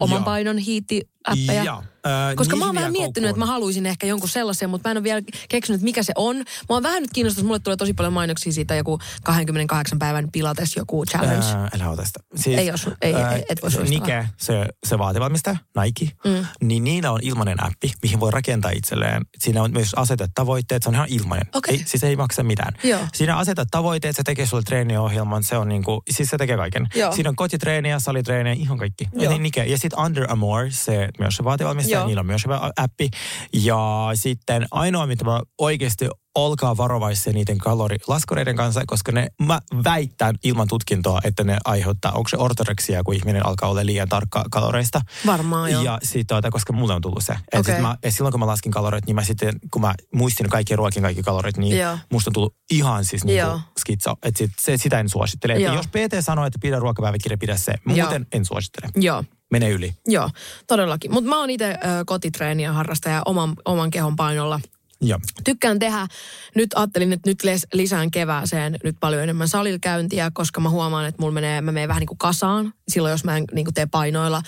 [0.00, 0.24] oman Joo.
[0.24, 1.64] painon hiitti-äppejä.
[1.64, 1.82] Joo.
[2.06, 4.90] Äh, Koska mä oon vähän vielä miettinyt, että mä haluaisin ehkä jonkun sellaisen, mutta mä
[4.90, 6.36] en ole vielä keksinyt, mikä se on.
[6.36, 10.76] Mä oon vähän nyt kiinnostunut, mulle tulee tosi paljon mainoksia siitä joku 28 päivän pilates,
[10.76, 11.46] joku challenge.
[11.56, 12.20] Ää, älä ota sitä.
[12.36, 13.70] Siis, Ei oo su- ei- ei- et voi.
[13.88, 16.46] Nike, se, se vaatevalmistaja, Nike, mm.
[16.62, 19.22] niin niillä on ilmainen appi, mihin voi rakentaa itselleen.
[19.38, 21.46] Siinä on myös asetet tavoitteet, se on ihan ilmainen.
[21.54, 21.74] Okei.
[21.74, 22.72] Ei, siis ei maksa mitään.
[22.84, 23.00] Joo.
[23.14, 26.86] Siinä asetat tavoitteet, se tekee sulle treeniohjelman, se on niinku, siis se tekee kaiken.
[26.94, 27.12] Joo.
[27.12, 29.08] Siinä on kotitreeniä, salitreeniä, ihan kaikki.
[29.12, 29.32] Joo.
[29.32, 29.64] Eli Nike.
[29.64, 31.44] Ja sitten Under Armour, se myös se
[31.92, 32.06] vaatevalmistaja, Joo.
[32.06, 33.10] niillä on myös hyvä appi.
[33.52, 40.34] Ja sitten ainoa, mitä mä oikeasti olkaa varovaisia niiden kalorilaskureiden kanssa, koska ne, mä väittän
[40.44, 45.00] ilman tutkintoa, että ne aiheuttaa, onko se ortoreksia, kun ihminen alkaa olla liian tarkka kaloreista.
[45.26, 45.82] Varmaan joo.
[45.82, 47.36] Ja sit, tuota, koska mulle on tullut se.
[47.52, 50.48] Et sit mä, et silloin kun mä laskin kalorit, niin mä sitten, kun mä muistin
[50.48, 51.98] kaikki ruokin kaikki kalorit, niin Joo.
[52.12, 53.60] musta on tullut ihan siis niin Joo.
[53.80, 54.14] skitso.
[54.22, 55.52] Et sit, se, sitä en suosittele.
[55.52, 55.74] Et Joo.
[55.74, 57.74] jos PT sanoo, että pidä ruokapäiväkirja, pidä se.
[57.84, 58.88] Muuten en suosittele.
[58.96, 59.24] Joo.
[59.52, 59.94] Mene yli.
[60.06, 60.30] Joo,
[60.66, 61.12] todellakin.
[61.12, 64.60] Mutta mä oon itse kotitreeniä harrastaja oman, oman kehon painolla.
[65.00, 65.18] Joo.
[65.44, 66.06] Tykkään tehdä.
[66.54, 71.06] Nyt ajattelin, että nyt les- lisään kevääseen nyt paljon enemmän salilla käyntiä, koska mä huomaan,
[71.06, 72.74] että mulla menee, mä menen vähän niin kuin kasaan.
[72.88, 74.42] Silloin jos mä en niin kuin tee painoilla,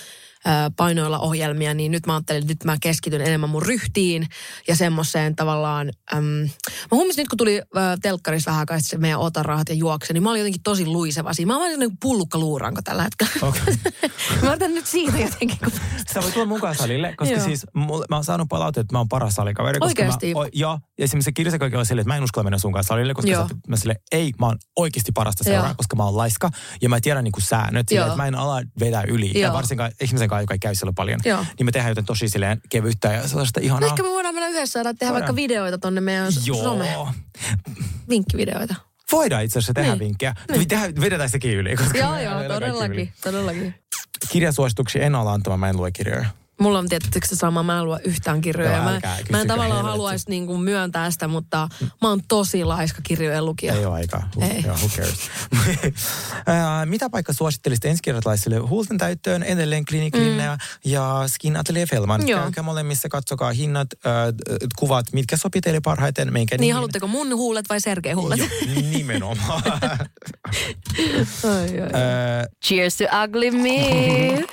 [0.77, 4.29] painoilla ohjelmia, niin nyt mä ajattelin, että nyt mä keskityn enemmän mun ryhtiin
[4.69, 5.91] ja semmoiseen tavallaan...
[6.15, 6.49] Äm, mä
[6.91, 10.31] huomasin nyt, kun tuli ää, telkkarissa vähän sitten se meidän otarahat ja juokse, niin mä
[10.31, 11.53] olin jotenkin tosi luiseva siinä.
[11.53, 13.33] Mä vähän niin kuin pullukka luuranko tällä hetkellä.
[13.49, 13.75] Okay.
[14.43, 15.73] mä otan nyt siitä jotenkin, kun
[16.15, 17.45] Sä voit tulla mukaan salille, koska Joo.
[17.45, 19.79] siis mulle, mä oon saanut palautetta, että mä oon paras salikaveri.
[19.79, 20.35] Koska Oikeesti?
[20.35, 22.73] Mä, o, joo, ja esimerkiksi se kirjasekoikin oli silleen, että mä en uskalla mennä sun
[22.73, 26.17] kanssa salille, koska sä, mä sille ei, mä oon oikeasti parasta seuraa, koska mä oon
[26.17, 26.51] laiska
[26.83, 28.13] ja mä tiedän niinku säännöt, silleen, Joo.
[28.13, 29.31] että mä en ala vedää yli.
[29.35, 29.53] Ja Joo.
[29.53, 31.21] varsinkaan ihmisen kanssa, joka ei käy siellä paljon.
[31.25, 31.45] Joo.
[31.59, 33.89] Niin me tehdään jotain tosi silleen kevyttä ja sellaista ihanaa.
[33.89, 35.15] Ehkä me voidaan mennä yhdessä saada tehdä Voidaan.
[35.29, 36.33] vaikka videoita tonne meidän.
[36.47, 37.09] Joo.
[38.09, 38.75] Vinkkivideoita.
[39.13, 39.99] Voidaan itse asiassa tehdä Niin.
[39.99, 40.35] vinkkejä.
[40.69, 41.77] Tehdään, vedetään sekin yli.
[41.77, 43.75] Koska Joo, joo, todellakin, todellakin.
[44.29, 46.27] Kirjasuosituksia en ala antamaan, mä en lue kirjoja.
[46.61, 48.75] Mulla on tietysti se sama, mä en lue yhtään kirjoja.
[48.77, 49.91] Joo, mä, älkää mä en tavallaan helvetti.
[49.91, 51.69] haluaisi niinku myöntää sitä, mutta
[52.03, 53.75] mä oon tosi laiska kirjojen lukija.
[53.75, 54.31] Ei ole aikaa.
[54.41, 54.63] Ei.
[54.67, 55.31] Joo, who cares.
[56.91, 62.21] Mitä paikka suosittelisit ensikertalaisille huulten täyttöön, edelleen Clinic Linnea ja Skin Atelier Felman?
[62.21, 62.29] Mm.
[62.29, 62.41] Joo.
[62.43, 64.13] Käykää molemmissa, katsokaa hinnat, äh,
[64.79, 66.33] kuvat, mitkä sopii teille parhaiten.
[66.33, 68.39] Menkää Niin, haluatteko mun huulet vai Sergei huulet?
[68.39, 68.49] Joo,
[68.91, 69.63] nimenomaan.
[71.45, 71.91] Ai, ai.
[71.93, 74.45] Ää, Cheers to ugly me.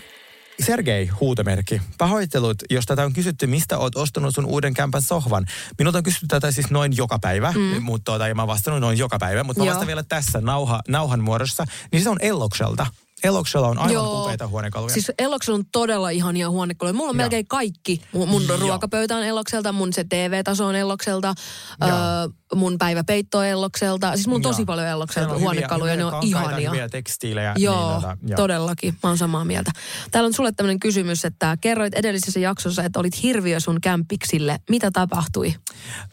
[0.62, 1.82] Sergei, huutomerkki.
[1.98, 5.46] Pahoittelut, jos tätä on kysytty, mistä oot ostanut sun uuden kämpän sohvan.
[5.78, 7.82] Minulta on kysytty tätä siis noin joka päivä, mm.
[7.82, 9.70] mutta tuota, mä oon vastannut noin joka päivä, mutta mä Joo.
[9.70, 11.64] vastaan vielä tässä nauha, nauhan muodossa.
[11.92, 12.86] Niin se on Ellokselta.
[13.24, 14.22] Elloksella on aivan Joo.
[14.24, 14.94] upeita huonekaluja.
[14.94, 16.92] Siis Eloksella on todella ihania huonekaluja.
[16.94, 17.22] Mulla on Joo.
[17.22, 18.02] melkein kaikki.
[18.12, 18.56] Mun, mun Joo.
[18.56, 21.34] ruokapöytä on Elokselta, mun se TV-taso on Elokselta,
[21.82, 22.28] öö, Joo.
[22.54, 24.14] mun päiväpeitto on Elokselta.
[24.14, 26.70] Siis mulla on tosi paljon Elokselta on huonekaluja, hyviä, ne on ihania.
[26.70, 27.54] Hyviä tekstiilejä.
[27.56, 28.36] Joo, niin, tota, joo.
[28.36, 28.94] todellakin.
[29.02, 29.70] Mä oon samaa mieltä.
[30.10, 34.58] Täällä on sulle tämmöinen kysymys, että kerroit edellisessä jaksossa, että olit hirviö sun kämpiksille.
[34.70, 35.54] Mitä tapahtui?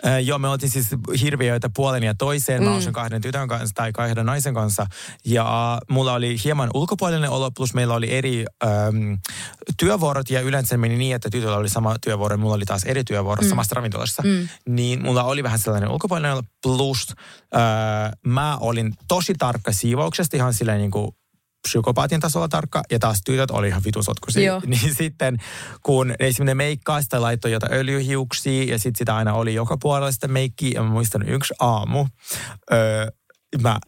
[0.06, 0.88] Äh, joo, me oltiin siis
[1.22, 2.64] hirviöitä puolen ja toiseen.
[2.64, 2.92] Mä Mm.
[2.92, 4.88] kahden tytön kanssa tai kahden naisen kanssa.
[5.26, 9.18] Ja mulla oli hieman ulkopuolinen olo, plus meillä oli eri äm,
[9.78, 10.30] työvuorot.
[10.30, 13.04] Ja yleensä se meni niin, että tytöllä oli sama työvuoro ja mulla oli taas eri
[13.04, 13.50] työvuoro mm.
[13.50, 14.24] samassa ravintolassa.
[14.26, 14.48] Mm.
[14.70, 17.08] Niin mulla oli vähän sellainen ulkopuolinen olo, plus
[17.56, 21.12] äh, mä olin tosi tarkka siivouksesta ihan silleen niin kuin
[21.68, 24.62] psykopaatin tasolla tarkka, ja taas tytöt oli ihan vitun sotkuisia.
[24.66, 25.38] Niin sitten,
[25.84, 30.28] kun esimerkiksi meikkaa, sitä laittoi jotain öljyhiuksia, ja sitten sitä aina oli joka puolella sitä
[30.28, 32.08] meikkiä, ja mä muistan yksi aamu,
[32.72, 33.08] öö,
[33.62, 33.80] mä,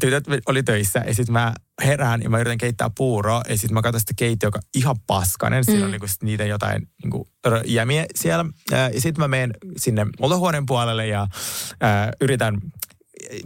[0.00, 3.82] tytöt oli töissä, ja sitten mä herään, ja mä yritän keittää puuroa, ja sitten mä
[3.82, 7.28] katson sitä keittiö, joka on ihan paskanen, siinä on niinku niitä jotain niinku
[7.64, 11.26] jämiä siellä, ja sitten mä menen sinne olohuoneen puolelle, ja
[11.80, 12.58] ää, yritän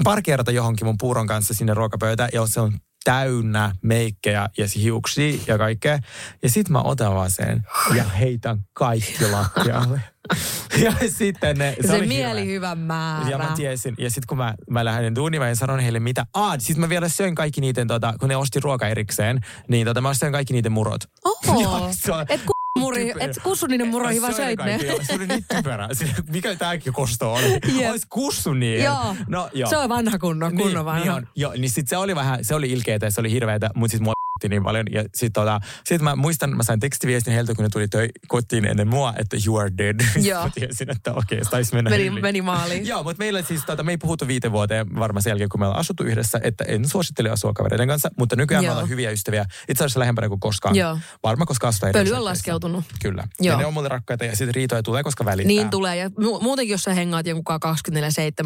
[0.04, 2.72] parkeerata johonkin mun puuron kanssa sinne ruokapöytään, ja se on
[3.04, 5.98] täynnä meikkejä ja hiuksia ja kaikkea.
[6.42, 7.62] Ja sit mä otan vaan sen
[7.94, 10.00] ja heitän kaikki lattialle.
[10.84, 13.30] ja sitten ne, Se, se oli mielihyvän määrä.
[13.30, 13.94] ja mä tiesin.
[13.98, 16.26] Ja sitten kun mä, mä lähdin duuniin, mä en sanonut heille mitä.
[16.34, 20.00] Ah, sitten mä vielä söin kaikki niiden, tota, kun ne osti ruoka erikseen, niin tota,
[20.00, 21.00] mä söin kaikki niiden murot.
[21.24, 21.88] Oho,
[22.28, 22.40] et,
[22.78, 23.24] muri, typerä.
[23.24, 24.78] et kussu niiden muroihin, vaan söit ne.
[25.02, 25.88] Se oli niin typerä.
[26.30, 27.58] Mikä tämäkin kosto oli?
[27.90, 28.84] Olis kussu niin.
[28.84, 29.16] Joo.
[29.28, 29.70] No, joo.
[29.70, 31.00] Se on vanha kunnon, kunnon niin, vanha.
[31.00, 31.28] Niin, on.
[31.36, 34.02] Joo, niin sit se oli vähän, se oli ilkeetä ja se oli hirveetä, mutta siis
[34.02, 34.12] mua
[34.48, 34.86] niin paljon.
[34.90, 38.64] Ja sit, tota, sit mä muistan, mä sain tekstiviestin heiltä, kun ne tuli töi, kotiin
[38.64, 40.00] ennen mua, että you are dead.
[40.28, 40.44] Joo.
[40.44, 42.20] mä tiesin, että okei, okay, taisi mennä Meni, yli.
[42.20, 42.86] meni maaliin.
[42.86, 45.66] Joo, mutta meillä siis, tota, me ei puhuttu viite vuoteen varmaan sen jälkeen, kun me
[45.66, 48.70] ollaan asuttu yhdessä, että en suosittele asua kavereiden kanssa, mutta nykyään Joo.
[48.70, 49.44] me ollaan hyviä ystäviä.
[49.68, 50.76] Itse asiassa lähempänä kuin koskaan.
[50.76, 50.98] Joo.
[51.22, 52.84] Varmaan koska eri Pöly on laskeutunut.
[53.02, 53.28] Kyllä.
[53.40, 53.52] Joo.
[53.54, 55.48] Ja ne on mulle rakkaita ja sitten riitoja tulee, koska välittää.
[55.48, 55.96] Niin tulee.
[55.96, 57.44] Ja mu- muutenkin, jos sä hengaat jonkun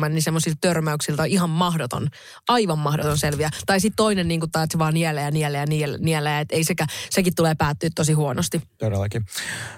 [0.04, 2.08] 24-7, niin semmoisilta törmäyksiltä on ihan mahdoton,
[2.48, 3.50] aivan mahdoton selviä.
[3.66, 6.56] Tai sitten toinen, niin kuin, että se vaan nielee ja nielee ja nielee, nielee että
[6.56, 8.62] ei sekä, sekin tulee päättyä tosi huonosti.
[8.78, 9.24] Todellakin.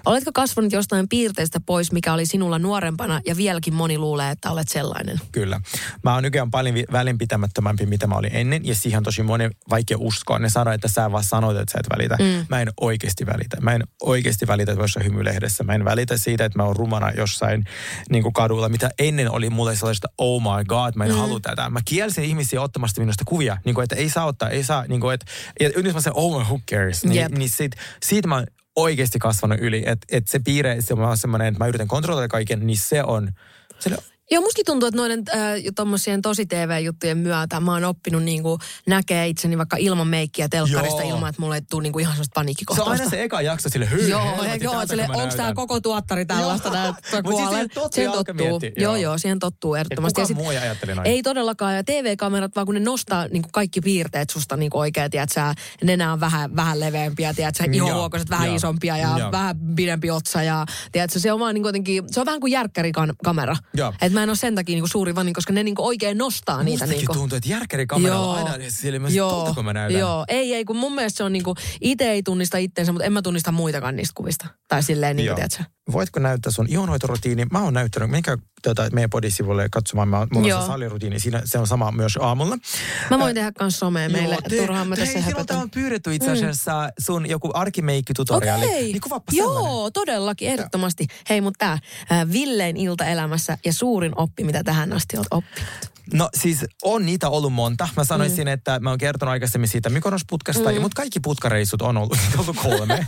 [0.05, 4.67] Oletko kasvanut jostain piirteestä pois, mikä oli sinulla nuorempana ja vieläkin moni luulee, että olet
[4.67, 5.21] sellainen?
[5.31, 5.61] Kyllä.
[6.03, 9.97] Mä oon nykyään paljon välinpitämättömämpi, mitä mä olin ennen, ja siihen on tosi moni vaikea
[9.99, 10.39] uskoa.
[10.39, 12.17] Ne sanoo, että sä vaan sanoit, että sä et välitä.
[12.19, 12.45] Mm.
[12.49, 13.57] Mä en oikeasti välitä.
[13.61, 15.63] Mä en oikeasti välitä, jossain hymylehdessä.
[15.63, 17.65] Mä en välitä siitä, että mä oon rumana jossain
[18.09, 21.17] niin kuin kadulla, mitä ennen oli mulle sellaista, oh my god, mä en mm.
[21.17, 21.69] halua tätä.
[21.69, 25.01] Mä kielsin ihmisiä ottamasta minusta kuvia, niin kuin, että ei saa ottaa, ei saa, niin
[25.01, 25.25] kuin, että,
[25.59, 27.03] ja nyt mä sanon, oh my, who cares.
[27.03, 27.31] Niin, Jep.
[27.31, 31.47] niin siitä, siitä mä oon oikeasti kasvanut yli, että, että se piirre, se on semmoinen,
[31.47, 33.31] että mä yritän kontrolloida kaiken, niin se on,
[33.79, 33.97] se
[34.31, 35.39] Joo, mustakin tuntuu, että noiden äh,
[35.75, 41.09] tommosien tosi TV-juttujen myötä mä oon oppinut niinku näkee itseni vaikka ilman meikkiä telkkarista Joo.
[41.15, 42.91] ilman, että mulle ei tule niinku ihan sellaista Se on paniikkikohtausta.
[42.91, 44.07] aina se eka jakso sille hyy.
[44.07, 48.03] Joo, helvetti, joo, sille, onko tämä koko tuottari tällaista, että Mut siis siihen tottuu
[48.43, 48.95] Joo, joo.
[48.95, 50.13] joo, siihen tottuu ehdottomasti.
[50.13, 50.51] kukaan sit- muu
[50.95, 51.07] noin.
[51.07, 55.11] Ei todellakaan, ja TV-kamerat vaan kun ne nostaa niin kuin kaikki piirteet susta niin oikein,
[55.11, 55.53] tiedät sä,
[55.83, 59.31] nenä on vähän, vähän leveämpiä, tiedät sä, Joo, ihohuokoset vähän joo, isompia ja joo.
[59.31, 62.51] vähän pidempi otsa ja tiedät sä, se on vaan niin jotenkin, se on vähän kuin
[62.51, 63.55] järkkärikamera.
[63.73, 63.93] Joo.
[64.09, 66.63] Mä en ole sen takia niin kuin suuri fani, koska ne niin kuin oikein nostaa
[66.63, 66.71] niitä.
[66.83, 67.17] Mustakin Niin kuin.
[67.17, 68.57] tuntuu, että järkkärikameralla on aina
[68.99, 69.99] myös totta, kun mä näytän.
[69.99, 73.13] Joo, ei, ei, kun mun mielestä se on niinku, itse ei tunnista itteensä, mutta en
[73.13, 74.47] mä tunnista muitakaan niistä kuvista.
[74.67, 75.35] Tai silleen, niin Joo.
[75.35, 75.73] kuin, tiedätkö?
[75.91, 77.45] Voitko näyttää sun ihonhoitorutiini?
[77.51, 80.57] Mä oon näyttänyt, menkää tuota, meidän podisivulle katsomaan, mä, mulla Joo.
[80.59, 82.57] on se salirutiini, siinä, se on sama myös aamulla.
[83.09, 85.57] Mä voin tehdä kans somea meille, te- turhaan mä te- tässä höpötän.
[85.57, 88.65] on pyydetty itse asiassa sun joku arkimeikki-tutoriaali.
[88.65, 88.83] Okei.
[88.93, 89.01] Niin
[89.31, 89.93] Joo, sellainen.
[89.93, 91.07] todellakin, ehdottomasti.
[91.29, 91.79] Hei, mutta tää,
[92.19, 95.69] äh, Villein iltaelämässä ja suurin oppi, mitä tähän asti olet oppinut.
[96.13, 97.89] No siis on niitä ollut monta.
[97.97, 98.53] Mä sanoisin, mm.
[98.53, 100.81] että mä oon kertonut aikaisemmin siitä Mykonos-putkasta, mm.
[100.81, 103.07] mutta kaikki putkareissut on ollut, ollut kolme.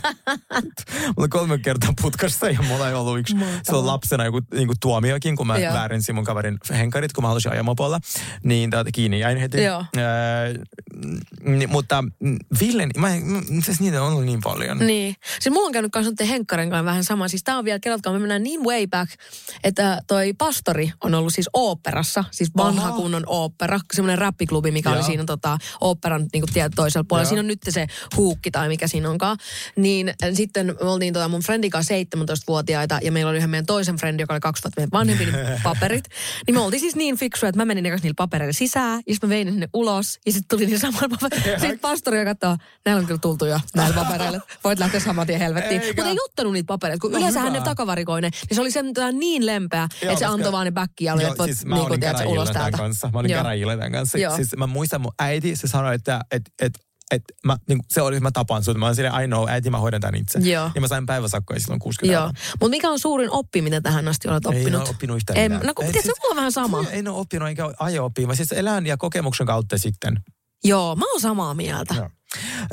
[1.02, 3.36] mulla on kolme kertaa putkassa ja mulla ei ollut yksi.
[3.62, 5.74] Se on lapsena joku niin kuin tuomiokin, kun mä Joo.
[5.74, 8.00] väärensin mun kaverin henkarit, kun mä halusin ajaa mopolla.
[8.44, 9.62] Niin täältä kiinni jäin heti.
[9.62, 9.84] Joo.
[9.96, 10.54] Öö,
[11.44, 12.04] niin, mutta
[12.60, 13.08] Villen, mä,
[13.64, 14.78] siis niitä on ollut niin paljon.
[14.78, 15.16] Niin.
[15.40, 17.28] Siis mulla on käynyt kanssa noiden Henkkaren kanssa vähän sama.
[17.28, 19.12] Siis tää on vielä, kerrotkaa, me mennään niin way back,
[19.64, 22.93] että toi pastori on ollut siis oopperassa, siis vanha.
[22.96, 24.96] Kunnon ooppera, semmoinen räppiklubi, mikä Joo.
[24.96, 27.24] oli siinä tota, oopperan niin kuin toisella puolella.
[27.24, 27.28] Joo.
[27.28, 27.86] Siinä on nyt se
[28.16, 29.36] huukki tai mikä siinä onkaan.
[29.76, 33.66] Niin äh, sitten me oltiin tota mun friendin kanssa 17-vuotiaita ja meillä oli yhden meidän
[33.66, 36.04] toisen frendi, joka oli kaksi vuotta meidän vanhempi, niin paperit.
[36.46, 39.28] Niin me oltiin siis niin fiksuja, että mä menin ekas niillä papereilla sisään ja sitten
[39.28, 41.58] mä vein ne ulos ja sitten tuli niin samalla paperilla.
[41.64, 44.40] Sitten pastori katsoo, näillä on kyllä tultu jo näillä papereilla.
[44.64, 45.82] Voit lähteä saman tien helvettiin.
[45.86, 47.50] Mutta ei ottanut niitä papereita, kun No yleensä hyvä.
[47.52, 48.30] ne takavarikoinen.
[48.50, 51.50] Niin se oli sen niin lempeä, Joo, että se antoi vaan ne backia, että voit
[51.50, 52.73] siis mä niin olin ulos täältä.
[52.76, 53.10] Kanssa.
[53.12, 54.18] Mä olin käräjillä tämän kanssa.
[54.18, 54.36] Joo.
[54.36, 56.72] Siis mä muistan mun äiti, se sanoi, että et, et,
[57.10, 58.76] et mä, niin, se oli, mä tapan sut.
[58.76, 60.38] Mä olin silleen, I know, äiti, mä hoidan tämän itse.
[60.38, 60.70] Joo.
[60.74, 62.30] Ja mä sain päiväsakkoja silloin 60 Joo.
[62.60, 64.80] Mutta mikä on suurin oppi, mitä tähän asti olet Ei oppinut?
[64.82, 65.66] ole oppinut yhtään En, mitään.
[65.66, 66.84] no kun Ei, siis- on vähän sama.
[66.90, 68.26] Ei ole oppinut eikä aio oppia.
[68.26, 70.14] Mä siis elän ja kokemuksen kautta sitten.
[70.64, 71.94] Joo, mä oon samaa mieltä.
[71.94, 72.10] Joo.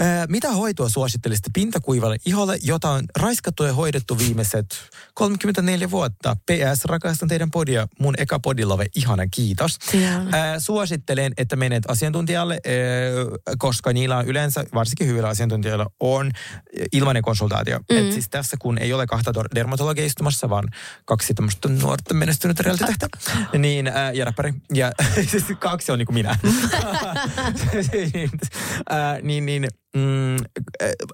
[0.01, 4.65] Ö, mitä hoitoa suosittelisitte pintakuivalle iholle, jota on raiskattu ja hoidettu viimeiset
[5.13, 6.35] 34 vuotta?
[6.35, 7.87] PS, rakastan teidän podia.
[7.99, 9.79] Mun eka podilove, ihana kiitos.
[9.93, 10.55] Ihana.
[10.55, 16.31] Ö, suosittelen, että menet asiantuntijalle, ö, koska niillä on yleensä, varsinkin hyvillä asiantuntijoilla, on
[16.91, 17.79] ilmainen konsultaatio.
[17.79, 17.97] Mm.
[17.97, 20.69] Et siis tässä kun ei ole kahta dermatologia istumassa, vaan
[21.05, 23.07] kaksi tämmöistä nuorta menestynyttä realitetähtä,
[23.57, 24.53] niin, ö, ja räppäri.
[24.73, 24.91] Ja
[25.31, 26.37] siis kaksi on niin kuin minä.
[27.93, 28.31] niin,
[28.91, 30.41] äh, niin, niin mm, äh,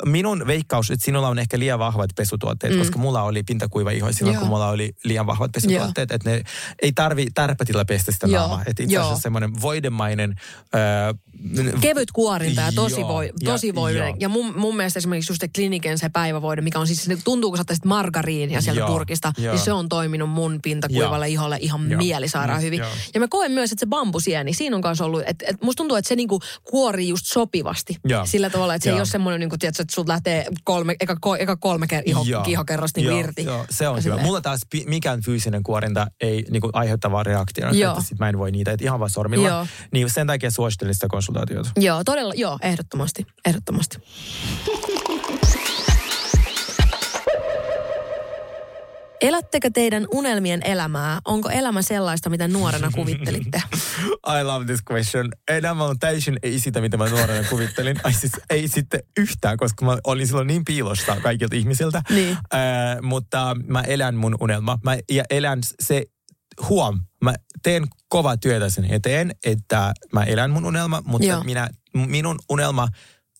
[0.05, 2.79] minun veikkaus, että sinulla on ehkä liian vahvat pesutuotteet, mm.
[2.79, 4.39] koska mulla oli pintakuiva iho silloin, Joo.
[4.41, 6.43] kun mulla oli liian vahvat pesutuotteet, että ne
[6.81, 8.39] ei tarvi tärpätillä pestä sitä Joo.
[8.39, 8.61] naamaa.
[8.67, 9.03] Että itse Joo.
[9.03, 10.35] asiassa semmoinen voidemainen...
[10.75, 11.15] Äh,
[11.81, 13.07] Kevyt kuorinta ja tosi, Joo.
[13.09, 14.07] voi, Ja- tosi voidinen.
[14.07, 14.17] joo.
[14.19, 17.51] Ja mun, mun mielestä esimerkiksi just se kliniken se päivävoide, mikä on siis, se tuntuu
[17.51, 19.53] kun sä ottaisit margariinia sieltä Joo, purkista, joo.
[19.55, 21.33] niin se on toiminut mun pintakuivalle Joo.
[21.33, 21.97] iholle ihan Joo.
[21.97, 22.79] mielisairaan Mm, hyvin.
[22.79, 22.89] joo.
[23.13, 25.97] Ja mä koen myös, että se bambusieni, siinä on kanssa ollut, että, että musta tuntuu,
[25.97, 27.97] että se niinku kuorii just sopivasti.
[28.05, 28.25] Joo.
[28.25, 31.55] Sillä tavalla, että se ei ole semmoinen, niinku, tiedätkö, että sulta lähtee kolme, eka, eka
[31.57, 32.43] kolme ker- iho, Joo.
[32.43, 33.43] kihokerrosta niin Joo, irti.
[33.43, 34.01] Joo, se on Ja hyvä.
[34.01, 37.91] silleen- Mulla taas pi- mikään fyysinen kuorinta ei niinku, aiheuttavaa reaktiota, Joo.
[37.93, 39.47] että sit mä en voi niitä, että ihan vaan sormilla.
[39.47, 39.67] Joo.
[39.91, 41.69] Niin sen takia suosittelen sitä konsultaatiota.
[41.75, 43.97] Joo, todella, joo, ehdottomasti, ehdottomasti.
[49.21, 51.19] Elättekö teidän unelmien elämää?
[51.25, 53.61] Onko elämä sellaista, mitä nuorena kuvittelitte?
[54.39, 55.29] I love this question.
[55.47, 57.97] Enää mä oon täysin ei sitä, mitä mä nuorena kuvittelin.
[58.03, 62.01] Ai siis ei sitten yhtään, koska mä olin silloin niin piilosta kaikilta ihmisiltä.
[62.09, 62.31] Niin.
[62.31, 62.61] Äh,
[63.01, 64.79] mutta mä elän mun unelma.
[64.83, 66.03] Mä, ja elän se,
[66.69, 71.43] huom, mä teen kovaa työtä sen eteen, että mä elän mun unelma, mutta Joo.
[71.43, 72.87] minä, minun unelma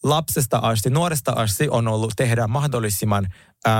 [0.03, 3.27] lapsesta asti, nuoresta asti on ollut tehdä mahdollisimman
[3.67, 3.73] äh,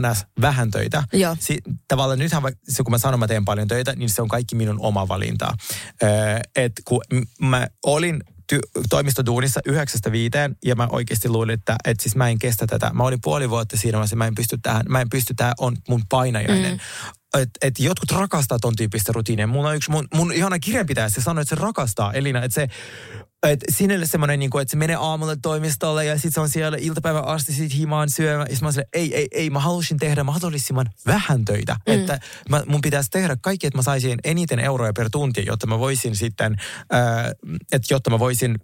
[0.00, 0.26] ns.
[0.40, 1.02] vähän töitä.
[1.12, 1.36] Joo.
[1.40, 2.42] Si- tavallaan nythän,
[2.84, 5.54] kun mä sanon, mä teen paljon töitä, niin se on kaikki minun oma valinta.
[6.02, 6.10] Öö,
[6.56, 7.00] et kun
[7.40, 8.20] mä olin
[8.52, 12.90] ty- toimistoduunissa yhdeksästä viiteen ja mä oikeasti luulin, että et siis mä en kestä tätä.
[12.94, 15.76] Mä olin puoli vuotta siinä vaiheessa, mä en pysty tähän, mä en pysty, tää on
[15.88, 16.72] mun painajainen.
[16.72, 17.40] Mm.
[17.40, 19.46] Et, et jotkut rakastaa ton tyyppistä rutiinia.
[19.46, 22.68] Mulla on yksi, mun, mun ihana kirjanpitäjä, se sanoi, että se rakastaa Elina, että se
[23.48, 27.24] et sinelle semmoinen, niin että se menee aamulla toimistolle ja sitten se on siellä iltapäivän
[27.24, 28.48] asti sit himaan syömään.
[28.50, 31.76] Ja mä silleen, ei, ei, ei, mä halusin tehdä mahdollisimman vähän töitä.
[31.86, 31.94] Mm.
[31.94, 35.78] Että mä, mun pitäisi tehdä kaikki, että mä saisin eniten euroja per tunti, jotta mä
[35.78, 36.56] voisin sitten,
[36.94, 37.00] äh,
[37.72, 38.58] että jotta mä voisin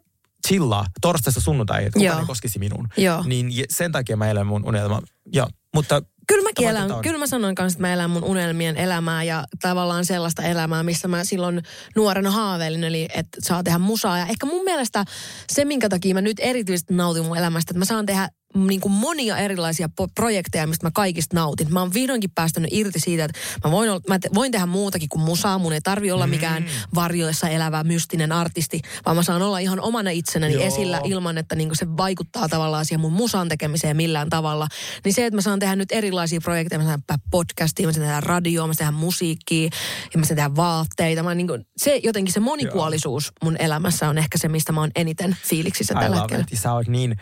[0.47, 2.21] chillaa torstaista sunnuntaihin, että kukaan Joo.
[2.21, 2.89] ei koskisi minuun.
[2.97, 3.25] Joo.
[3.27, 5.03] Niin sen takia mä elän mun unelma.
[5.33, 5.47] Ja,
[5.79, 9.45] mutta Kyllä mäkin elän, kyllä mä sanoin kanssa, että mä elän mun unelmien elämää ja
[9.63, 11.63] tavallaan sellaista elämää, missä mä silloin
[11.97, 14.19] nuorena haaveilin, eli että saa tehdä musaa.
[14.19, 15.05] Ja ehkä mun mielestä
[15.53, 18.93] se, minkä takia mä nyt erityisesti nautin mun elämästä, että mä saan tehdä niin kuin
[18.93, 21.73] monia erilaisia po- projekteja, mistä mä kaikista nautin.
[21.73, 25.09] Mä oon vihdoinkin päästänyt irti siitä, että mä voin, olla, mä te, voin tehdä muutakin
[25.09, 25.59] kuin musaa.
[25.59, 30.11] Mun ei tarvi olla mikään varjoissa elävä mystinen artisti, vaan mä saan olla ihan omana
[30.11, 30.63] itsenäni Joo.
[30.63, 34.69] esillä ilman, että niin kuin se vaikuttaa tavallaan siihen mun musan tekemiseen millään tavalla.
[35.05, 38.07] Niin se, että mä saan tehdä nyt erilaisia projekteja, mä saan tehdä podcastia, mä saan
[38.07, 39.69] tehdä radioa, mä saan tehdä musiikkia,
[40.15, 41.23] ja mä saan tehdä vaatteita.
[41.23, 44.91] Mä niin kuin, se jotenkin se monipuolisuus mun elämässä on ehkä se, mistä mä oon
[44.97, 46.45] eniten fiiliksissä I tällä hetkellä.
[46.53, 46.59] it.
[46.59, 47.17] Sä oot niin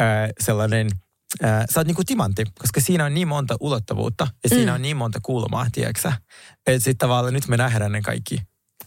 [0.00, 0.79] äh, sellainen,
[1.44, 4.74] äh, sä oot niinku timantti, koska siinä on niin monta ulottuvuutta ja siinä Mm.
[4.74, 6.12] on niin monta kulmaa, tiedätkö
[6.66, 8.34] Että sitten tavallaan nyt me nähdään ne kaikki.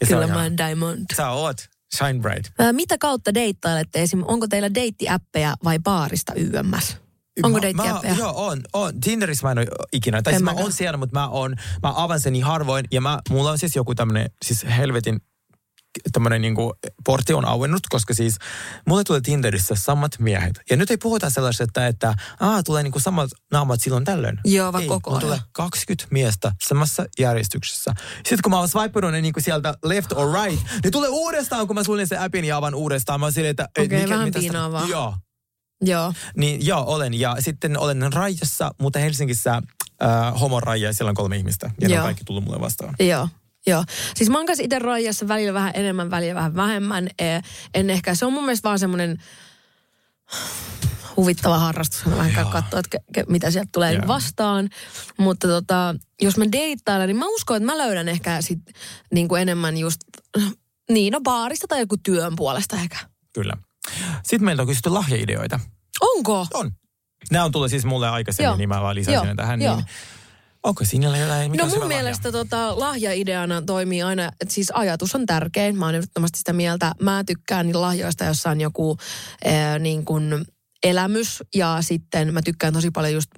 [0.02, 1.06] Ja Kyllä mä oon diamond.
[1.16, 1.58] Sä oot
[1.98, 2.52] shine bright.
[2.60, 4.02] Ää, Mitä kautta deittailette?
[4.02, 4.24] Esim.
[4.28, 6.98] Onko teillä deittiäppejä vai baarista YMS?
[7.44, 8.16] Onko deittiäppejä?
[8.18, 8.62] Joo, on.
[8.74, 9.02] on.
[9.02, 10.22] Tinderissä mä en ole ikinä.
[10.22, 12.86] Tai En siis mä oon siellä, mutta mä, on, mä avan sen niin harvoin.
[12.92, 15.20] Ja mä, mulla on siis joku tämmönen, siis helvetin
[16.12, 16.74] tämmöinen niinku
[17.06, 18.38] portti on auennut, koska siis
[18.88, 20.60] mulle tulee Tinderissä samat miehet.
[20.70, 24.40] Ja nyt ei puhuta sellaisesta, että Aa, tulee niinku samat naamat silloin tällöin.
[24.46, 25.22] Joo, vaan ei, koko ajan.
[25.22, 27.94] tulee 20 miestä samassa järjestyksessä.
[28.16, 31.76] Sitten kun mä oon swipeannut ne niinku sieltä left or right, ne tulee uudestaan, kun
[31.76, 33.20] mä suljen sen appin ja avaan uudestaan.
[33.20, 33.68] Mä oon silleen, että...
[33.76, 34.86] et Okei, vähän mitä sitä- piinaavaa.
[34.88, 35.16] Joo.
[35.86, 36.14] Joo.
[36.38, 37.14] Niin joo, olen.
[37.14, 39.54] Ja sitten olen rajassa, mutta Helsingissä
[40.04, 41.72] äh, homon raja ja siellä on kolme ihmistä.
[41.82, 42.04] Ja ne on Joo.
[42.04, 42.96] kaikki tullut mulle vastaan.
[43.00, 43.30] Joo.
[43.68, 43.84] Joo.
[44.16, 47.10] Siis mä oon kanssa itse rajassa välillä vähän enemmän, välillä vähän vähemmän.
[47.20, 47.44] Eh,
[47.74, 49.18] En ehkä, se on mun mielestä vaan semmoinen
[51.18, 54.08] huvittava harrastus, aina vähän katsoa, että ke, ke, mitä sieltä tulee Joo.
[54.08, 54.70] vastaan.
[55.18, 58.60] Mutta tota, jos mä deittailen, niin mä uskon, että mä löydän ehkä sit
[59.12, 60.00] niin kuin enemmän just,
[60.92, 62.98] niin no baarista tai joku työn puolesta ehkä.
[63.34, 63.58] Kyllä.
[64.24, 65.60] Sitten meiltä on kysytty lahjaideoita.
[66.02, 66.48] Onko?
[66.54, 66.72] On.
[67.32, 68.56] Nämä on tullut siis mulle aikaisemmin, Joo.
[68.58, 69.36] niin mä vaan lisäsin Joo.
[69.36, 69.62] tähän.
[69.62, 69.76] Joo.
[69.76, 69.86] Niin,
[70.64, 75.26] onko sinillä jotain, mikä No mun mielestä tota, lahjaideana toimii aina, että siis ajatus on
[75.26, 75.78] tärkein.
[75.78, 76.92] Mä oon ehdottomasti sitä mieltä.
[77.02, 78.98] Mä tykkään niin lahjoista, jossa on joku
[79.46, 80.46] ää, niin kuin
[80.84, 83.30] elämys ja sitten mä tykkään tosi paljon just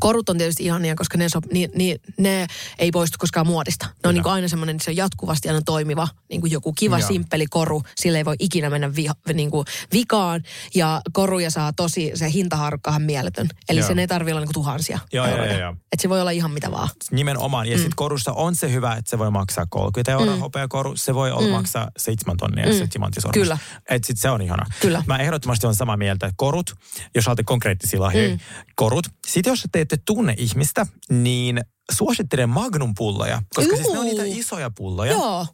[0.00, 2.46] Korut on tietysti ihania, koska ne, sop, ni, ni, ne
[2.78, 3.86] ei poistu koskaan muodista.
[4.02, 6.98] Ne on niin kuin aina semmoinen, se on jatkuvasti aina toimiva, niin kuin joku kiva,
[6.98, 7.08] Joo.
[7.08, 7.82] simppeli koru.
[7.96, 10.42] Sille ei voi ikinä mennä vi, niin kuin vikaan.
[10.74, 13.48] Ja koruja saa tosi, se hintaharukkahan mieletön.
[13.68, 13.88] Eli Joo.
[13.88, 15.52] sen ei tarvitse olla niin kuin tuhansia joo, euroja.
[15.52, 15.76] joo, joo.
[15.92, 16.88] Et se voi olla ihan mitä vaan.
[17.10, 17.66] Nimenomaan.
[17.66, 17.78] Ja mm.
[17.80, 20.40] sitten korussa on se hyvä, että se voi maksaa 30 euroa mm.
[20.40, 20.96] hopeakoru.
[20.96, 21.52] Se voi olla mm.
[21.52, 22.72] maksaa 7 tonnia mm.
[22.72, 23.34] se timanttisormus.
[23.34, 23.58] Kyllä.
[23.78, 24.66] Että sitten se on ihana.
[24.80, 25.02] Kyllä.
[25.06, 26.74] Mä ehdottomasti on samaa mieltä, että korut,
[27.14, 28.38] jos haluatte konkreettisia lahjoja, mm.
[28.74, 29.06] korut.
[29.26, 31.60] Sitten jos te ette tunne ihmistä, niin
[31.92, 34.38] suosittelen Magnum-pulloja, koska siis ne on niitä Juu.
[34.38, 35.12] isoja pulloja.
[35.12, 35.46] Joo.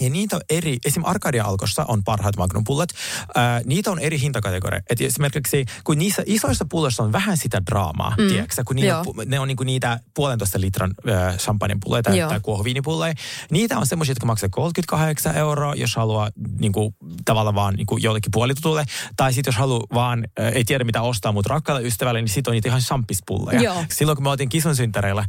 [0.00, 1.02] Ja niitä on eri, esim.
[1.04, 2.88] Arcadia Alkossa on parhaat Magnum-pullot.
[3.34, 4.80] Ää, niitä on eri hintakategoria.
[4.90, 8.28] Et esimerkiksi kun niissä isoissa pulloissa on vähän sitä draamaa, mm.
[8.28, 12.28] tiedätkö, kun niillä, pu- ne on niinku niitä puolentoista litran äh, champagnepulloja tai, Joo.
[12.28, 13.14] tai kuohuviinipulloja.
[13.50, 16.30] Niitä on semmoisia, jotka maksaa 38 euroa, jos haluaa
[16.60, 16.94] niinku,
[17.24, 18.84] tavallaan vaan niinku, jollekin puolitutulle.
[19.16, 22.50] Tai sitten jos haluaa vaan, äh, ei tiedä mitä ostaa, mutta rakkaalle ystävälle, niin sitten
[22.50, 23.62] on niitä ihan champpispulloja.
[23.62, 23.84] Joo.
[23.90, 25.24] Silloin kun me oltiin kisan synttäreillä,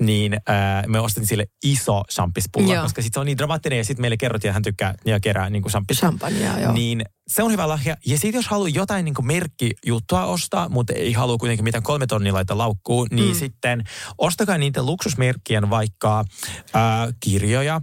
[0.00, 2.82] niin äh, me ostettiin sille iso champpispullo, Joo.
[2.82, 5.50] koska sitten se on niin dramaattinen ja sitten meille kerrottiin, että hän tykkää ja kerää
[5.50, 6.06] niin champista.
[6.06, 6.72] Champagnea, joo.
[6.72, 7.96] Niin se on hyvä lahja.
[8.06, 12.06] Ja sitten jos haluaa jotain niin kuin merkkijuttua ostaa, mutta ei halua kuitenkin mitään kolme
[12.06, 13.34] tonnia laittaa laukkuun, niin Mm.
[13.38, 13.84] sitten
[14.18, 17.80] ostakaa niitä luksusmerkkien vaikka äh, kirjoja,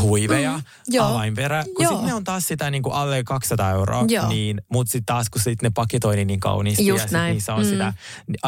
[0.00, 1.06] huiveja, Mm, joo.
[1.06, 4.28] avainperä, kun sitten ne on taas sitä niin kuin alle 200 euroa, Joo.
[4.28, 7.32] niin, mutta sitten taas kun sit ne paketoi niin, niin kauniisti Just ja sit näin.
[7.32, 7.68] niissä on Mm.
[7.68, 7.92] sitä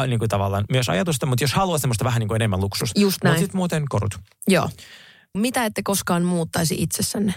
[0.07, 3.17] niin, kuin tavallaan myös ajatusta, mutta jos haluaa semmoista vähän niin kuin enemmän luksus, Just
[3.23, 3.31] näin.
[3.33, 4.19] mutta sitten muuten korut.
[4.47, 4.69] Joo.
[5.37, 7.33] Mitä ette koskaan muuttaisi itsessänne?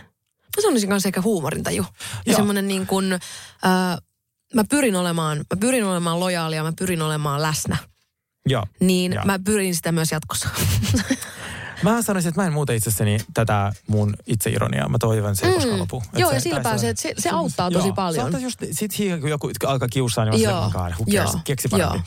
[0.57, 1.86] Mä sanoisin kanssa ehkä huumorintaju.
[1.92, 2.36] Ja Joo.
[2.36, 3.20] semmoinen niin kuin, äh,
[4.55, 7.76] mä pyrin olemaan, mä pyrin olemaan lojaalia, mä pyrin olemaan läsnä.
[8.47, 8.64] Joo.
[8.80, 9.24] Niin Joo.
[9.24, 10.49] mä pyrin sitä myös jatkossa.
[11.85, 14.89] Mä sanoisin, että mä en muuta itsessäni tätä mun itseironiaa.
[14.89, 15.55] Mä toivon, että se ei Mm.
[15.55, 16.03] koskaan lopu.
[16.12, 18.22] Et Joo, se- ja sillä pääsee, että se, se auttaa tosi Joo, paljon.
[18.22, 21.99] saattaa just, sit siihen, kun joku alkaa kiusaa, niin on cares, joo, keksi parempi.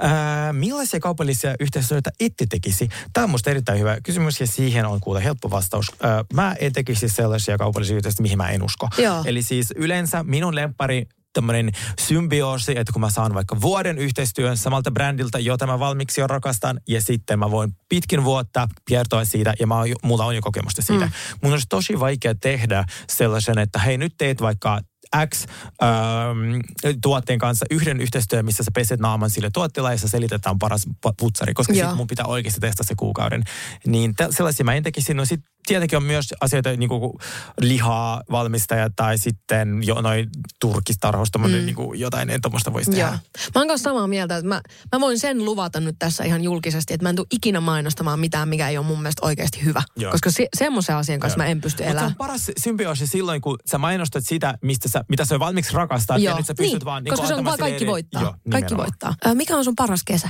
[0.00, 2.88] Ää, millaisia kaupallisia yhteistyötä ette tekisi?
[3.12, 5.86] Tämä on musta erittäin hyvä kysymys ja siihen on kuule helppo vastaus.
[6.02, 8.88] Ää, mä en tekisi sellaisia kaupallisia yhteistyötä, mihin mä en usko.
[8.98, 9.22] Joo.
[9.24, 11.70] Eli siis yleensä minun lemppari tämmöinen
[12.00, 16.80] symbioosi, että kun mä saan vaikka vuoden yhteistyön samalta brändiltä, jota mä valmiiksi jo rakastan,
[16.88, 20.82] ja sitten mä voin pitkin vuotta kertoa siitä, ja mä oon, mulla on jo kokemusta
[20.82, 21.06] siitä.
[21.06, 21.12] Mm.
[21.42, 24.80] Mun olisi tosi vaikea tehdä sellaisen, että hei nyt teet vaikka
[25.28, 25.46] X
[25.82, 26.60] ähm,
[27.02, 30.58] tuotteen kanssa yhden yhteistyön, missä sä peset naaman sille tuotteella ja sä selität, että on
[30.58, 31.82] paras pu- putsari, koska Joo.
[31.82, 33.42] sitten mun pitää oikeasti testata se kuukauden.
[33.86, 35.14] Niin tä- sellaisia mä en tekisi.
[35.14, 37.12] No sit tietenkin on myös asioita niin kuin
[37.60, 41.50] lihaa valmistaja tai sitten jo noin turkistarhaus, mm.
[41.50, 43.06] niin kuin jotain tuommoista voisi tehdä.
[43.06, 43.10] Joo.
[43.54, 44.60] Mä oon kanssa samaa mieltä, että mä,
[44.92, 48.48] mä voin sen luvata nyt tässä ihan julkisesti, että mä en tule ikinä mainostamaan mitään,
[48.48, 49.82] mikä ei ole mun mielestä oikeasti hyvä.
[49.96, 50.12] Joo.
[50.12, 51.46] Koska se, semmoisen asian kanssa Joo.
[51.46, 52.12] mä en pysty Mutta se elämään.
[52.12, 56.36] on paras symbioosi silloin, kun sä mainostat sitä, mistä sä, mitä sä valmiiksi rakastat, ja
[56.36, 57.04] nyt sä pystyt niin, vaan...
[57.04, 58.22] niin koska se on vaan kaikki voittaa.
[58.22, 59.14] Joo, kaikki voittaa.
[59.24, 60.28] Ää, mikä on sun paras kesä?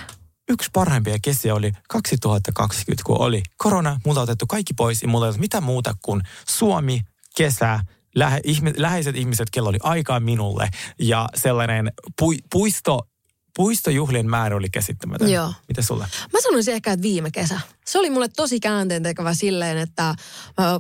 [0.49, 4.01] Yksi parhaimpia kesiä oli 2020, kun oli korona.
[4.05, 7.01] Mulla on otettu kaikki pois ja mulla ei mitään muuta kuin Suomi,
[7.36, 7.80] kesä,
[8.14, 10.68] lähe, ihmi, läheiset ihmiset, kello oli aikaa minulle.
[10.99, 13.09] Ja sellainen pui, puisto,
[13.57, 15.32] puistojuhlien määrä oli käsittämätön.
[15.32, 15.53] Joo.
[15.68, 16.07] Mitä sulle?
[16.32, 17.61] Mä sanoisin ehkä, että viime kesä.
[17.89, 20.14] Se oli mulle tosi käänteentekevä silleen, että
[20.61, 20.74] mä,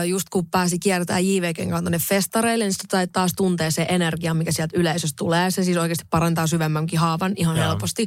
[0.00, 4.34] ö, just kun pääsi kiertämään JVGn kanssa tonne festareille, niin sitten taas tuntee se energia,
[4.34, 5.50] mikä sieltä yleisöstä tulee.
[5.50, 7.66] Se siis oikeasti parantaa syvemmänkin haavan ihan Joo.
[7.68, 8.06] helposti.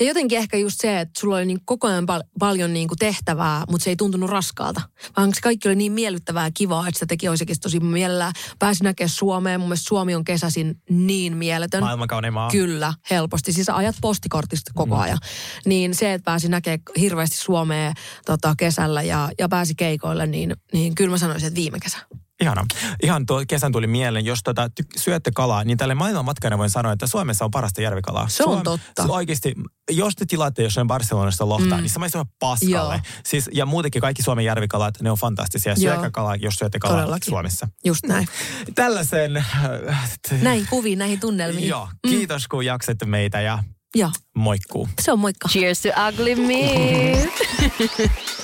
[0.00, 2.98] Ja jotenkin ehkä just se, että sulla oli niin koko ajan pal- paljon niin kuin
[2.98, 4.80] tehtävää, mutta se ei tuntunut raskaalta.
[5.16, 8.32] Vaan se kaikki oli niin miellyttävää ja kivaa, että se teki oikeasti tosi mielellään.
[8.58, 9.60] Pääsi näkemään Suomeen.
[9.60, 11.82] Mun mielestä Suomi on kesäisin niin mieletön.
[11.82, 12.50] Maailman maa.
[12.50, 13.52] Kyllä, helposti.
[13.52, 15.00] Siis ajat postikortista koko Mm.
[15.02, 15.18] ajan.
[15.66, 17.93] Niin se, että pääsi näkemään hirveästi Suomea
[18.26, 21.98] tota, kesällä ja, ja pääsi keikoille, niin, niin kyllä mä sanoisin, että viime kesä.
[22.42, 22.64] Ihana.
[23.02, 26.70] Ihan tuo kesän tuli mieleen, jos tota, ty- syötte kalaa, niin tälle maailman matkana voin
[26.70, 28.28] sanoa, että Suomessa on parasta järvikalaa.
[28.28, 29.02] Se on totta.
[29.02, 29.54] Se oikeasti,
[29.90, 31.80] jos te tilaatte jossain Barcelonasta lohta, mm.
[31.80, 32.94] niin se maistuu ihan paskalle.
[32.94, 33.02] Joo.
[33.24, 35.76] Siis, ja muutenkin kaikki Suomen järvikalat, ne on fantastisia.
[35.76, 37.30] Syökää kalaa, jos syötte kalaa Todellakin.
[37.30, 37.68] Suomessa.
[37.84, 38.28] Just näin.
[38.74, 39.36] Tällaisen...
[39.36, 41.68] äh, Näihin kuviin, näihin tunnelmiin.
[41.68, 43.64] Joo, kiitos kun jaksette meitä ja
[43.94, 44.10] Joo.
[44.34, 44.88] moikkuu.
[45.02, 45.48] Se on moikka.
[45.48, 47.30] Cheers to ugly meat.